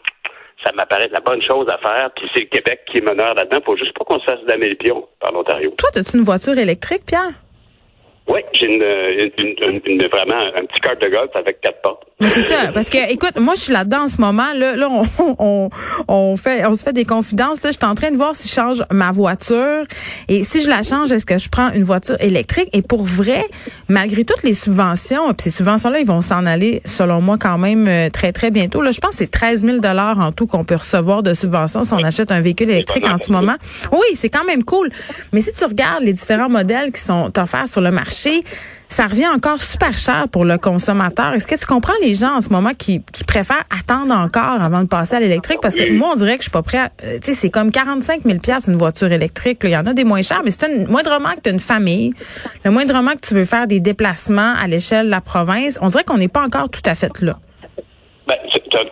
ça 0.65 0.73
m'apparaît 0.73 1.09
la 1.13 1.21
bonne 1.21 1.43
chose 1.43 1.69
à 1.69 1.79
faire. 1.79 2.11
Puis 2.17 2.29
c'est 2.35 2.41
le 2.41 2.47
Québec 2.47 2.81
qui 2.91 2.99
est 2.99 3.05
meneur 3.05 3.35
là-dedans. 3.35 3.59
Faut 3.65 3.77
juste 3.77 3.97
pas 3.97 4.05
qu'on 4.05 4.19
se 4.21 4.25
fasse 4.25 4.41
damer 4.47 4.71
le 4.71 4.77
pion 4.77 5.07
par 5.21 5.33
l'Ontario. 5.33 5.75
Toi, 5.79 5.91
as-tu 5.95 6.17
une 6.17 6.25
voiture 6.25 6.59
électrique, 6.59 7.05
Pierre? 7.07 7.33
Oui, 8.29 8.41
j'ai 8.53 8.67
une, 8.67 8.83
une, 9.87 9.99
vraiment 10.09 10.35
un 10.57 10.65
petit 10.65 10.81
carte 10.81 11.01
de 11.01 11.09
golf 11.09 11.31
avec 11.35 11.61
quatre 11.61 11.81
portes. 11.81 12.03
c'est 12.27 12.43
ça, 12.43 12.73
parce 12.75 12.91
que 12.91 13.13
écoute, 13.13 13.39
moi 13.39 13.55
je 13.55 13.61
suis 13.61 13.73
là-dedans 13.73 14.05
en 14.05 14.09
ce 14.09 14.21
moment. 14.21 14.53
Là, 14.53 14.75
là 14.75 14.89
on, 14.91 15.37
on, 15.39 15.71
on, 16.09 16.37
fait, 16.37 16.67
on 16.67 16.75
se 16.75 16.83
fait 16.83 16.93
des 16.93 17.05
confidences. 17.05 17.63
Là, 17.63 17.71
je 17.71 17.77
suis 17.77 17.87
en 17.87 17.95
train 17.95 18.11
de 18.11 18.17
voir 18.17 18.35
si 18.35 18.49
je 18.49 18.55
change 18.55 18.83
ma 18.91 19.13
voiture 19.13 19.85
et 20.27 20.43
si 20.43 20.61
je 20.61 20.69
la 20.69 20.83
change, 20.83 21.13
est-ce 21.13 21.25
que 21.25 21.39
je 21.39 21.49
prends 21.49 21.71
une 21.73 21.85
voiture 21.85 22.17
électrique? 22.19 22.69
Et 22.73 22.83
pour 22.83 23.05
vrai, 23.05 23.45
malgré 23.89 24.25
toutes 24.25 24.43
les 24.43 24.55
subventions, 24.55 25.29
puis 25.29 25.45
ces 25.45 25.51
subventions-là, 25.51 26.01
ils 26.01 26.07
vont 26.07 26.21
s'en 26.21 26.47
aller, 26.47 26.83
selon 26.85 27.21
moi, 27.21 27.37
quand 27.39 27.59
même 27.59 27.87
euh, 27.87 28.11
très 28.11 28.33
très 28.33 28.51
bientôt. 28.51 28.83
Là, 28.83 28.91
je 28.91 28.99
pense 28.99 29.11
que 29.11 29.19
c'est 29.19 29.31
13 29.31 29.65
000 29.65 29.79
dollars 29.79 30.19
en 30.19 30.33
tout 30.33 30.47
qu'on 30.47 30.65
peut 30.65 30.77
recevoir 30.77 31.23
de 31.23 31.33
subventions 31.33 31.85
si 31.85 31.93
on 31.93 32.03
achète 32.03 32.33
un 32.33 32.41
véhicule 32.41 32.71
électrique 32.71 33.07
en 33.07 33.19
ce 33.19 33.31
moment. 33.31 33.55
Oui, 33.93 34.15
c'est 34.15 34.31
quand 34.31 34.45
même 34.45 34.65
cool. 34.65 34.89
Mais 35.33 35.41
si 35.41 35.53
tu 35.55 35.65
regardes 35.65 36.03
les 36.03 36.13
différents 36.13 36.49
modèles 36.49 36.91
qui 36.91 37.01
sont 37.01 37.31
offerts 37.39 37.69
sur 37.69 37.81
le 37.81 37.93
marché 37.93 38.16
ça 38.89 39.07
revient 39.07 39.27
encore 39.29 39.63
super 39.63 39.97
cher 39.97 40.27
pour 40.31 40.45
le 40.45 40.59
consommateur. 40.59 41.35
Est-ce 41.35 41.47
que 41.47 41.57
tu 41.57 41.67
comprends 41.67 41.95
les 42.03 42.15
gens 42.15 42.37
en 42.37 42.41
ce 42.41 42.51
moment 42.51 42.73
qui, 42.77 43.03
préfèrent 43.27 43.65
attendre 43.77 44.15
encore 44.15 44.63
avant 44.63 44.83
de 44.83 44.89
passer 44.89 45.17
à 45.17 45.21
l'électrique? 45.21 45.59
Parce 45.61 45.75
que 45.75 45.93
moi, 45.93 46.11
on 46.13 46.15
dirait 46.17 46.37
que 46.37 46.43
je 46.45 46.45
suis 46.45 46.51
pas 46.51 46.63
prêt 46.63 46.79
à, 46.79 46.91
euh, 47.03 47.19
tu 47.19 47.33
sais, 47.33 47.35
c'est 47.35 47.51
comme 47.51 47.73
45 47.73 48.23
000 48.25 48.39
une 48.69 48.77
voiture 48.77 49.11
électrique. 49.11 49.61
Il 49.65 49.71
y 49.71 49.77
en 49.77 49.87
a 49.87 49.93
des 49.93 50.05
moins 50.05 50.23
chers, 50.23 50.43
mais 50.45 50.51
c'est 50.51 50.65
un 50.65 50.87
moindrement 50.87 51.31
que 51.31 51.41
tu 51.43 51.51
as 51.51 51.53
une 51.53 51.61
famille, 51.61 52.13
le 52.65 52.71
moindrement 52.71 53.13
que 53.13 53.27
tu 53.27 53.35
veux 53.35 53.45
faire 53.45 53.67
des 53.67 53.81
déplacements 53.81 54.55
à 54.55 54.67
l'échelle 54.67 55.07
de 55.07 55.11
la 55.11 55.21
province, 55.21 55.79
on 55.83 55.89
dirait 55.89 56.05
qu'on 56.05 56.19
n'est 56.19 56.29
pas 56.29 56.43
encore 56.43 56.69
tout 56.69 56.83
à 56.85 56.95
fait 56.95 57.21
là. 57.21 57.37
Ben, 58.27 58.37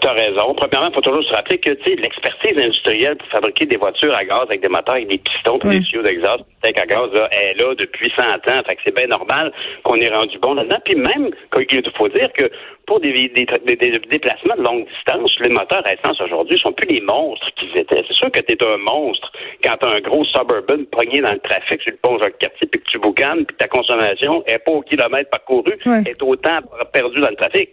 tu 0.01 0.07
as, 0.07 0.13
raison. 0.13 0.55
Premièrement, 0.55 0.89
il 0.89 0.95
faut 0.95 1.01
toujours 1.01 1.25
se 1.25 1.35
rappeler 1.35 1.59
que 1.59 1.71
l'expertise 1.71 2.57
industrielle 2.57 3.17
pour 3.17 3.29
fabriquer 3.29 3.67
des 3.67 3.77
voitures 3.77 4.15
à 4.17 4.25
gaz 4.25 4.43
avec 4.43 4.61
des 4.61 4.69
moteurs 4.69 4.95
avec 4.95 5.09
des 5.09 5.19
pistons 5.19 5.59
et 5.65 5.79
des 5.79 5.85
tuyaux 5.85 6.03
d'exhaust 6.03 6.45
à 6.65 6.87
gaz 6.87 7.11
là, 7.13 7.29
est 7.31 7.55
là 7.59 7.75
depuis 7.75 8.11
100 8.17 8.23
ans. 8.23 8.63
Fait 8.67 8.77
que 8.77 8.83
c'est 8.85 8.97
bien 8.97 9.07
normal 9.07 9.53
qu'on 9.83 9.97
ait 9.97 10.09
rendu 10.09 10.39
bon 10.39 10.55
là-dedans. 10.55 10.79
Puis 10.85 10.97
même, 10.97 11.31
il 11.57 11.91
faut 11.97 12.09
dire 12.09 12.33
que 12.33 12.51
pour 12.87 13.01
des, 13.01 13.13
des, 13.13 13.29
des, 13.29 13.99
déplacements 14.11 14.57
de 14.57 14.63
longue 14.63 14.87
distance, 14.87 15.33
les 15.41 15.49
moteurs 15.49 15.83
à 15.87 15.95
essence 15.95 16.21
aujourd'hui 16.21 16.59
sont 16.59 16.73
plus 16.73 16.89
les 16.89 17.01
monstres 17.01 17.47
qu'ils 17.57 17.77
étaient. 17.77 18.03
C'est 18.07 18.17
sûr 18.17 18.31
que 18.31 18.41
tu 18.41 18.53
es 18.53 18.65
un 18.65 18.77
monstre 18.79 19.31
quand 19.63 19.77
tu 19.81 19.89
un 19.89 20.01
gros 20.01 20.25
suburban 20.25 20.85
pogné 20.91 21.21
dans 21.21 21.33
le 21.33 21.41
trafic 21.41 21.81
sur 21.83 21.93
le 21.93 21.99
pont 21.99 22.19
Jacques-Cartier, 22.19 22.69
puis 22.69 22.81
que 22.81 22.91
tu 22.91 22.99
boucanes, 22.99 23.45
puis 23.47 23.57
ta 23.57 23.69
consommation 23.69 24.45
est 24.47 24.59
pas 24.59 24.73
au 24.73 24.83
kilomètre 24.83 25.31
parcouru, 25.31 25.73
est 26.07 26.23
autant 26.23 26.59
perdu 26.93 27.21
dans 27.21 27.31
le 27.31 27.37
trafic. 27.37 27.71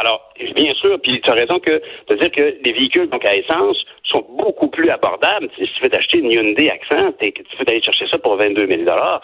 Alors, 0.00 0.32
bien 0.54 0.72
sûr, 0.74 1.00
puis 1.02 1.20
tu 1.20 1.30
as 1.30 1.34
raison 1.34 1.58
que 1.58 1.80
de 2.08 2.16
dire 2.16 2.30
que 2.30 2.56
les 2.64 2.72
véhicules 2.72 3.08
donc 3.08 3.24
à 3.24 3.34
essence 3.34 3.76
sont 4.04 4.24
beaucoup 4.36 4.68
plus 4.68 4.88
abordables. 4.90 5.48
si 5.56 5.64
tu 5.64 5.82
veux 5.82 5.88
t'acheter 5.88 6.18
une 6.18 6.30
Hyundai 6.30 6.70
Accent 6.70 7.14
et 7.20 7.32
que 7.32 7.42
tu 7.42 7.56
veux 7.56 7.64
aller 7.68 7.82
chercher 7.82 8.06
ça 8.10 8.18
pour 8.18 8.36
22 8.36 8.66
000 8.66 8.82
Alors, 8.88 9.20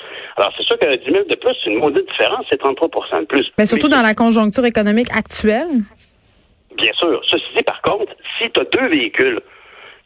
c'est 0.57 0.65
sûr 0.65 0.79
que 0.79 0.97
10 0.97 1.05
000 1.05 1.25
de 1.29 1.35
plus, 1.37 1.55
c'est 1.63 1.71
une 1.71 1.79
maudite 1.79 2.07
différence, 2.11 2.47
c'est 2.51 2.59
33 2.59 2.89
de 3.21 3.27
plus. 3.27 3.51
Mais 3.59 3.67
surtout 3.67 3.89
dans 3.89 4.03
la 4.03 4.15
conjoncture 4.15 4.65
économique 4.65 5.09
actuelle. 5.21 5.83
Bien 6.77 6.93
sûr. 6.95 7.21
Ceci 7.31 7.45
dit, 7.57 7.63
par 7.63 7.81
contre, 7.83 8.13
si 8.39 8.51
tu 8.51 8.61
as 8.61 8.65
deux 8.65 8.89
véhicules, 8.89 9.41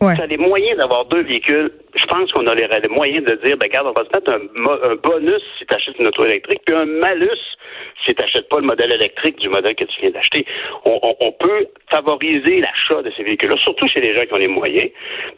tu 0.01 0.07
as 0.07 0.27
les 0.27 0.37
moyens 0.37 0.77
d'avoir 0.79 1.05
deux 1.07 1.23
véhicules, 1.23 1.71
je 1.95 2.07
pense 2.07 2.33
qu'on 2.33 2.47
a 2.47 2.55
les, 2.55 2.67
moyens 2.89 3.25
de 3.25 3.35
dire, 3.45 3.57
ben, 3.57 3.67
regarde, 3.67 3.87
on 3.87 3.93
va 3.93 4.05
te 4.05 4.17
mettre 4.17 4.31
un, 4.33 4.91
un 4.91 4.97
bonus 4.97 5.43
si 5.59 5.67
tu 5.67 5.75
achètes 5.75 5.99
une 5.99 6.09
auto 6.09 6.25
électrique, 6.25 6.61
puis 6.65 6.75
un 6.75 6.87
malus 6.87 7.39
si 8.05 8.15
tu 8.15 8.23
n'achètes 8.23 8.49
pas 8.49 8.59
le 8.59 8.67
modèle 8.67 8.93
électrique 8.93 9.39
du 9.39 9.49
modèle 9.49 9.75
que 9.75 9.85
tu 9.85 10.01
viens 10.01 10.11
d'acheter. 10.11 10.45
On, 10.85 11.33
peut 11.33 11.67
favoriser 11.91 12.61
l'achat 12.61 13.03
de 13.03 13.11
ces 13.17 13.23
véhicules-là, 13.23 13.57
surtout 13.59 13.87
chez 13.89 14.01
les 14.01 14.15
gens 14.15 14.25
qui 14.25 14.33
ont 14.35 14.39
les 14.39 14.49
moyens. 14.49 14.89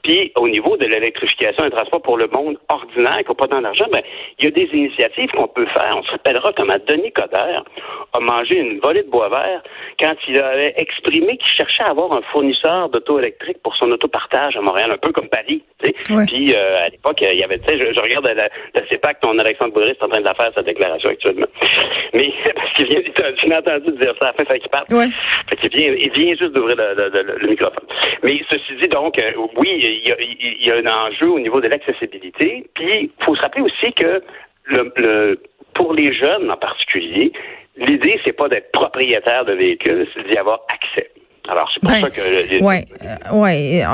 Puis, 0.02 0.32
au 0.36 0.48
niveau 0.48 0.76
de 0.76 0.86
l'électrification 0.86 1.64
des 1.64 1.70
transports 1.70 2.02
pour 2.02 2.16
le 2.16 2.28
monde 2.28 2.58
ordinaire, 2.68 3.18
qui 3.18 3.28
n'a 3.28 3.34
pas 3.34 3.48
tant 3.48 3.60
d'argent, 3.60 3.86
ben, 3.90 4.02
il 4.38 4.44
y 4.44 4.48
a 4.48 4.50
des 4.50 4.68
initiatives 4.72 5.30
qu'on 5.30 5.48
peut 5.48 5.66
faire. 5.66 5.96
On 5.96 6.02
se 6.02 6.10
rappellera 6.10 6.52
comment 6.56 6.74
Denis 6.86 7.12
Coderre 7.12 7.64
a 8.12 8.20
mangé 8.20 8.58
une 8.58 8.78
volée 8.80 9.02
de 9.02 9.10
bois 9.10 9.28
vert 9.28 9.62
quand 9.98 10.14
il 10.28 10.38
avait 10.38 10.74
exprimé 10.76 11.36
qu'il 11.38 11.48
cherchait 11.56 11.82
à 11.82 11.90
avoir 11.90 12.12
un 12.12 12.22
fournisseur 12.32 12.88
d'auto 12.90 13.18
électrique 13.18 13.58
pour 13.62 13.76
son 13.76 13.90
autopartage 13.90 14.56
à 14.56 14.60
Montréal, 14.60 14.90
un 14.92 14.98
peu 14.98 15.12
comme 15.12 15.28
Paris. 15.28 15.62
Puis, 15.78 16.45
euh, 16.54 16.84
à 16.84 16.88
l'époque, 16.88 17.18
il 17.20 17.38
y 17.38 17.44
avait, 17.44 17.58
tu 17.58 17.72
sais, 17.72 17.78
je, 17.78 18.00
regarde 18.00 18.24
la, 18.24 18.34
la 18.34 18.88
CEPAC, 18.90 19.20
ton 19.20 19.38
Alexandre 19.38 19.72
Bourris 19.72 19.90
est 19.90 20.02
en 20.02 20.08
train 20.08 20.20
de 20.20 20.24
la 20.24 20.34
faire, 20.34 20.50
sa 20.54 20.62
déclaration 20.62 21.10
actuellement. 21.10 21.46
Mais 22.14 22.32
parce 22.54 22.72
qu'il 22.74 22.86
vient, 22.88 23.00
m'as 23.48 23.58
entendu 23.58 23.92
dire 23.92 24.14
ça 24.20 24.28
à 24.28 24.32
la 24.32 24.32
fin, 24.34 24.44
fait 24.44 24.58
qu'il 24.58 24.70
parle. 24.70 24.86
Ouais. 24.90 25.08
Fait 25.48 25.56
qu'il 25.56 25.70
vient, 25.70 25.94
il 25.98 26.12
vient 26.12 26.34
juste 26.34 26.52
d'ouvrir 26.52 26.76
le, 26.76 27.48
microphone. 27.48 27.86
Mais 28.22 28.40
ceci 28.50 28.76
dit, 28.80 28.88
donc, 28.88 29.18
euh, 29.18 29.32
oui, 29.56 29.78
il 29.80 30.08
y, 30.08 30.12
a, 30.12 30.16
il 30.20 30.66
y, 30.66 30.70
a, 30.70 30.76
un 30.76 31.06
enjeu 31.06 31.28
au 31.28 31.40
niveau 31.40 31.60
de 31.60 31.68
l'accessibilité. 31.68 32.66
Puis, 32.74 33.10
il 33.18 33.24
faut 33.24 33.34
se 33.34 33.42
rappeler 33.42 33.62
aussi 33.62 33.92
que 33.92 34.22
le, 34.64 34.92
le, 34.96 35.40
pour 35.74 35.94
les 35.94 36.12
jeunes 36.12 36.50
en 36.50 36.56
particulier, 36.56 37.32
l'idée, 37.76 38.20
c'est 38.24 38.32
pas 38.32 38.48
d'être 38.48 38.72
propriétaire 38.72 39.44
de 39.44 39.52
véhicules, 39.52 40.08
c'est 40.14 40.28
d'y 40.28 40.36
avoir 40.36 40.60
accès. 40.68 41.10
Alors, 41.48 41.68
c'est 41.72 41.80
pour 41.80 41.90
ben, 41.90 42.00
ça 42.00 42.10
que... 42.10 42.62
Ouais, 42.62 42.86
euh, 43.02 43.34
ouais. 43.34 43.84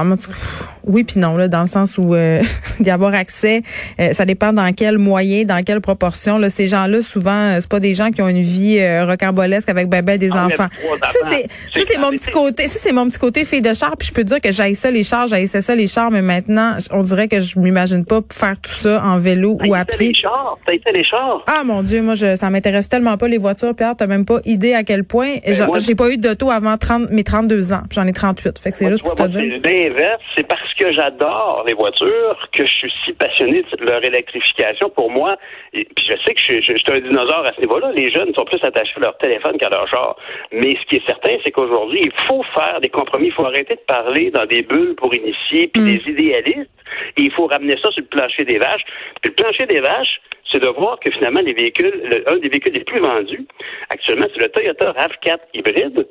Oui, 0.84 1.04
puis 1.04 1.20
non, 1.20 1.36
là, 1.36 1.48
dans 1.48 1.60
le 1.60 1.66
sens 1.66 1.96
où 1.98 2.14
euh, 2.14 2.42
d'y 2.80 2.90
avoir 2.90 3.14
accès, 3.14 3.62
euh, 4.00 4.12
ça 4.12 4.24
dépend 4.24 4.52
dans 4.52 4.72
quel 4.72 4.98
moyen, 4.98 5.44
dans 5.44 5.62
quelle 5.62 5.80
proportion. 5.80 6.38
Là, 6.38 6.50
ces 6.50 6.66
gens-là, 6.66 7.02
souvent, 7.02 7.56
c'est 7.60 7.68
pas 7.68 7.80
des 7.80 7.94
gens 7.94 8.10
qui 8.10 8.22
ont 8.22 8.28
une 8.28 8.42
vie 8.42 8.80
rocambolesque 9.04 9.68
avec 9.68 9.88
bébé 9.88 10.18
des 10.18 10.30
ah, 10.32 10.46
enfants. 10.46 10.68
Ça, 11.02 11.18
c'est, 11.30 11.46
ça, 11.72 11.80
c'est 11.86 11.98
mon 11.98 12.10
petit 12.10 12.30
côté. 12.30 12.66
Ça, 12.66 12.78
c'est 12.80 12.92
mon 12.92 13.08
petit 13.08 13.18
côté 13.18 13.44
fille 13.44 13.62
de 13.62 13.74
char. 13.74 13.96
Puis 13.96 14.08
je 14.08 14.12
peux 14.12 14.24
dire 14.24 14.40
que 14.40 14.50
j'aille 14.50 14.74
ça 14.74 14.90
les 14.90 15.02
chars, 15.02 15.26
j'aille 15.26 15.48
ça 15.48 15.74
les 15.74 15.86
chars, 15.86 16.10
mais 16.10 16.22
maintenant, 16.22 16.76
on 16.90 17.02
dirait 17.02 17.28
que 17.28 17.38
je 17.38 17.58
m'imagine 17.58 18.04
pas 18.04 18.20
faire 18.32 18.58
tout 18.60 18.72
ça 18.72 19.02
en 19.04 19.18
vélo 19.18 19.58
ou 19.66 19.74
à 19.74 19.84
pied. 19.84 20.08
Les 20.08 20.14
chars, 20.14 20.58
les 20.68 21.04
chars. 21.04 21.44
Ah 21.46 21.62
mon 21.64 21.82
Dieu, 21.82 22.02
moi, 22.02 22.14
je, 22.14 22.34
ça 22.34 22.50
m'intéresse 22.50 22.88
tellement 22.88 23.16
pas 23.16 23.28
les 23.28 23.38
voitures, 23.38 23.74
Pierre. 23.74 23.94
T'as 23.96 24.06
même 24.06 24.24
pas 24.24 24.40
idée 24.44 24.74
à 24.74 24.82
quel 24.82 25.04
point. 25.04 25.36
Ben, 25.46 25.78
j'ai 25.78 25.94
pas 25.94 26.10
eu 26.10 26.16
d'auto 26.16 26.50
avant 26.50 26.76
30, 26.76 27.10
mes 27.10 27.24
30 27.24 27.41
32 27.42 27.72
ans. 27.72 27.82
J'en 27.90 28.06
ai 28.06 28.12
38. 28.12 28.58
Fait 28.58 28.70
que 28.70 28.76
c'est 28.76 28.88
juste 28.88 29.02
pour 29.02 29.14
te 29.14 29.26
dire. 29.26 29.60
L'inverse, 29.64 30.22
c'est 30.36 30.46
parce 30.46 30.72
que 30.74 30.92
j'adore 30.92 31.64
les 31.66 31.74
voitures 31.74 32.48
que 32.52 32.64
je 32.64 32.70
suis 32.70 32.92
si 33.04 33.12
passionné 33.12 33.62
de 33.62 33.84
leur 33.84 34.04
électrification. 34.04 34.90
Pour 34.90 35.10
moi, 35.10 35.36
et, 35.72 35.84
puis 35.84 36.06
je 36.08 36.16
sais 36.24 36.34
que 36.34 36.40
je, 36.40 36.60
je, 36.60 36.74
suis 36.74 36.92
un 36.92 37.00
dinosaure 37.00 37.44
à 37.44 37.52
ce 37.54 37.60
niveau-là. 37.60 37.92
Les 37.92 38.12
jeunes 38.12 38.32
sont 38.34 38.44
plus 38.44 38.62
attachés 38.62 38.94
à 38.96 39.00
leur 39.00 39.18
téléphone 39.18 39.56
qu'à 39.58 39.68
leur 39.70 39.88
char. 39.88 40.16
Mais 40.52 40.70
ce 40.70 40.86
qui 40.88 40.96
est 40.96 41.06
certain, 41.06 41.36
c'est 41.44 41.50
qu'aujourd'hui, 41.50 42.00
il 42.04 42.12
faut 42.28 42.44
faire 42.54 42.80
des 42.80 42.88
compromis. 42.88 43.26
Il 43.26 43.32
faut 43.32 43.44
arrêter 43.44 43.74
de 43.74 43.84
parler 43.86 44.30
dans 44.30 44.46
des 44.46 44.62
bulles 44.62 44.94
pour 44.96 45.12
initier, 45.14 45.68
puis 45.68 45.82
mm. 45.82 45.86
des 45.86 46.10
idéalistes. 46.10 46.70
Et 47.16 47.22
il 47.22 47.32
faut 47.32 47.46
ramener 47.46 47.76
ça 47.82 47.90
sur 47.90 48.02
le 48.02 48.08
plancher 48.08 48.44
des 48.44 48.58
vaches. 48.58 48.84
Puis 49.20 49.30
le 49.30 49.34
plancher 49.34 49.66
des 49.66 49.80
vaches, 49.80 50.20
c'est 50.52 50.62
de 50.62 50.68
voir 50.68 51.00
que 51.00 51.10
finalement, 51.10 51.40
les 51.40 51.54
véhicules, 51.54 52.22
un 52.26 52.36
des 52.36 52.48
véhicules 52.48 52.74
les 52.74 52.84
plus 52.84 53.00
vendus 53.00 53.46
actuellement, 53.88 54.26
c'est 54.34 54.42
le 54.42 54.50
Toyota 54.50 54.92
RAV4 54.92 55.38
hybride 55.54 56.06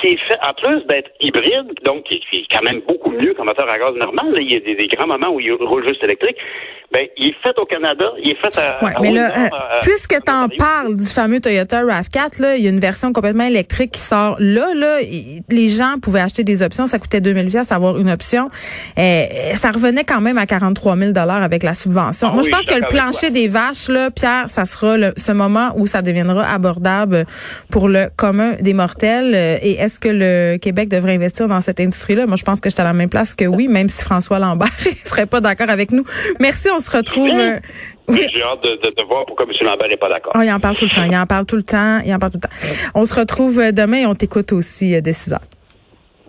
qui 0.00 0.08
est 0.08 0.20
fait, 0.28 0.38
en 0.42 0.54
plus 0.54 0.84
d'être 0.86 1.10
hybride, 1.20 1.72
donc 1.84 2.04
qui, 2.04 2.16
est 2.32 2.46
quand 2.50 2.62
même 2.62 2.80
beaucoup 2.86 3.10
mieux 3.10 3.34
qu'un 3.34 3.44
moteur 3.44 3.70
à 3.70 3.78
gaz 3.78 3.94
normal, 3.94 4.34
il 4.38 4.52
y 4.52 4.56
a 4.56 4.60
des, 4.60 4.74
des, 4.74 4.86
grands 4.86 5.06
moments 5.06 5.30
où 5.30 5.40
il 5.40 5.52
roule 5.52 5.86
juste 5.86 6.02
électrique, 6.04 6.36
ben, 6.92 7.06
il 7.16 7.28
est 7.28 7.36
fait 7.40 7.56
au 7.56 7.66
Canada, 7.66 8.06
il 8.20 8.30
est 8.30 8.34
fait 8.34 8.58
à. 8.58 8.84
Ouais, 8.84 8.92
mais 9.00 9.12
là, 9.12 9.30
euh, 9.30 9.48
puisque 9.80 10.16
tu 10.24 10.32
en 10.32 10.48
parles 10.48 10.96
du 10.96 11.06
fameux 11.06 11.40
Toyota 11.40 11.84
RAV4, 11.84 12.42
là, 12.42 12.56
il 12.56 12.64
y 12.64 12.66
a 12.66 12.70
une 12.70 12.80
version 12.80 13.12
complètement 13.12 13.44
électrique 13.44 13.92
qui 13.92 14.00
sort 14.00 14.34
là. 14.40 14.74
là 14.74 14.98
les 15.48 15.68
gens 15.68 15.96
pouvaient 16.02 16.20
acheter 16.20 16.42
des 16.42 16.62
options, 16.62 16.88
ça 16.88 16.98
coûtait 16.98 17.20
2000 17.20 17.48
pièces 17.48 17.70
avoir 17.70 17.96
une 17.96 18.10
option. 18.10 18.48
Euh, 18.98 19.24
ça 19.54 19.70
revenait 19.70 20.02
quand 20.02 20.20
même 20.20 20.36
à 20.36 20.46
43 20.46 20.96
000 20.96 21.12
dollars 21.12 21.42
avec 21.42 21.62
la 21.62 21.74
subvention. 21.74 22.28
Ah 22.30 22.34
Moi, 22.34 22.42
je 22.42 22.50
pense 22.50 22.66
que 22.66 22.74
le 22.74 22.88
plancher 22.88 23.30
des 23.30 23.46
vaches, 23.46 23.88
là, 23.88 24.10
Pierre, 24.10 24.50
ça 24.50 24.64
sera 24.64 24.96
le, 24.96 25.12
ce 25.16 25.30
moment 25.30 25.70
où 25.76 25.86
ça 25.86 26.02
deviendra 26.02 26.44
abordable 26.44 27.24
pour 27.70 27.88
le 27.88 28.08
commun 28.16 28.54
des 28.60 28.72
mortels. 28.72 29.58
Et 29.62 29.80
est-ce 29.90 29.98
que 29.98 30.08
le 30.08 30.56
Québec 30.58 30.88
devrait 30.88 31.14
investir 31.14 31.48
dans 31.48 31.60
cette 31.60 31.80
industrie-là? 31.80 32.26
Moi, 32.26 32.36
je 32.36 32.44
pense 32.44 32.60
que 32.60 32.70
j'étais 32.70 32.82
à 32.82 32.84
la 32.84 32.92
même 32.92 33.08
place 33.08 33.34
que 33.34 33.44
oui, 33.44 33.66
même 33.76 33.88
si 33.88 34.04
François 34.04 34.38
Lambert 34.38 34.68
serait 35.04 35.26
pas 35.26 35.40
d'accord 35.40 35.68
avec 35.68 35.90
nous. 35.90 36.04
Merci, 36.38 36.68
on 36.74 36.78
se 36.78 36.96
retrouve. 36.96 37.28
Euh, 37.28 37.58
j'ai 38.08 38.42
hâte 38.42 38.62
de, 38.62 38.88
de, 38.88 38.94
de, 38.96 39.04
voir 39.04 39.26
pourquoi 39.26 39.46
M. 39.46 39.52
Lambert 39.66 39.88
n'est 39.88 39.96
pas 39.96 40.08
d'accord. 40.08 40.32
Oh, 40.36 40.40
il 40.42 40.52
en 40.52 40.60
parle 40.60 40.76
tout 40.76 40.84
le 40.84 40.90
temps. 40.90 41.04
Il 41.04 41.16
en 41.16 41.26
parle 41.26 41.46
tout 41.46 41.56
le 41.56 41.62
temps. 41.62 42.00
Il 42.04 42.14
en 42.14 42.18
parle 42.18 42.32
tout 42.32 42.40
le 42.42 42.48
temps. 42.48 42.90
On 42.94 43.04
se 43.04 43.14
retrouve 43.14 43.58
euh, 43.58 43.72
demain 43.72 43.98
et 43.98 44.06
on 44.06 44.14
t'écoute 44.14 44.52
aussi 44.52 44.94
euh, 44.94 45.00
dès 45.00 45.12
6 45.12 45.32
heures. 45.32 45.40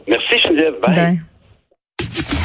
Merci, 0.07 0.39
Geneviève. 0.39 0.75
Bye. 0.81 1.19
Bye. 1.99 2.41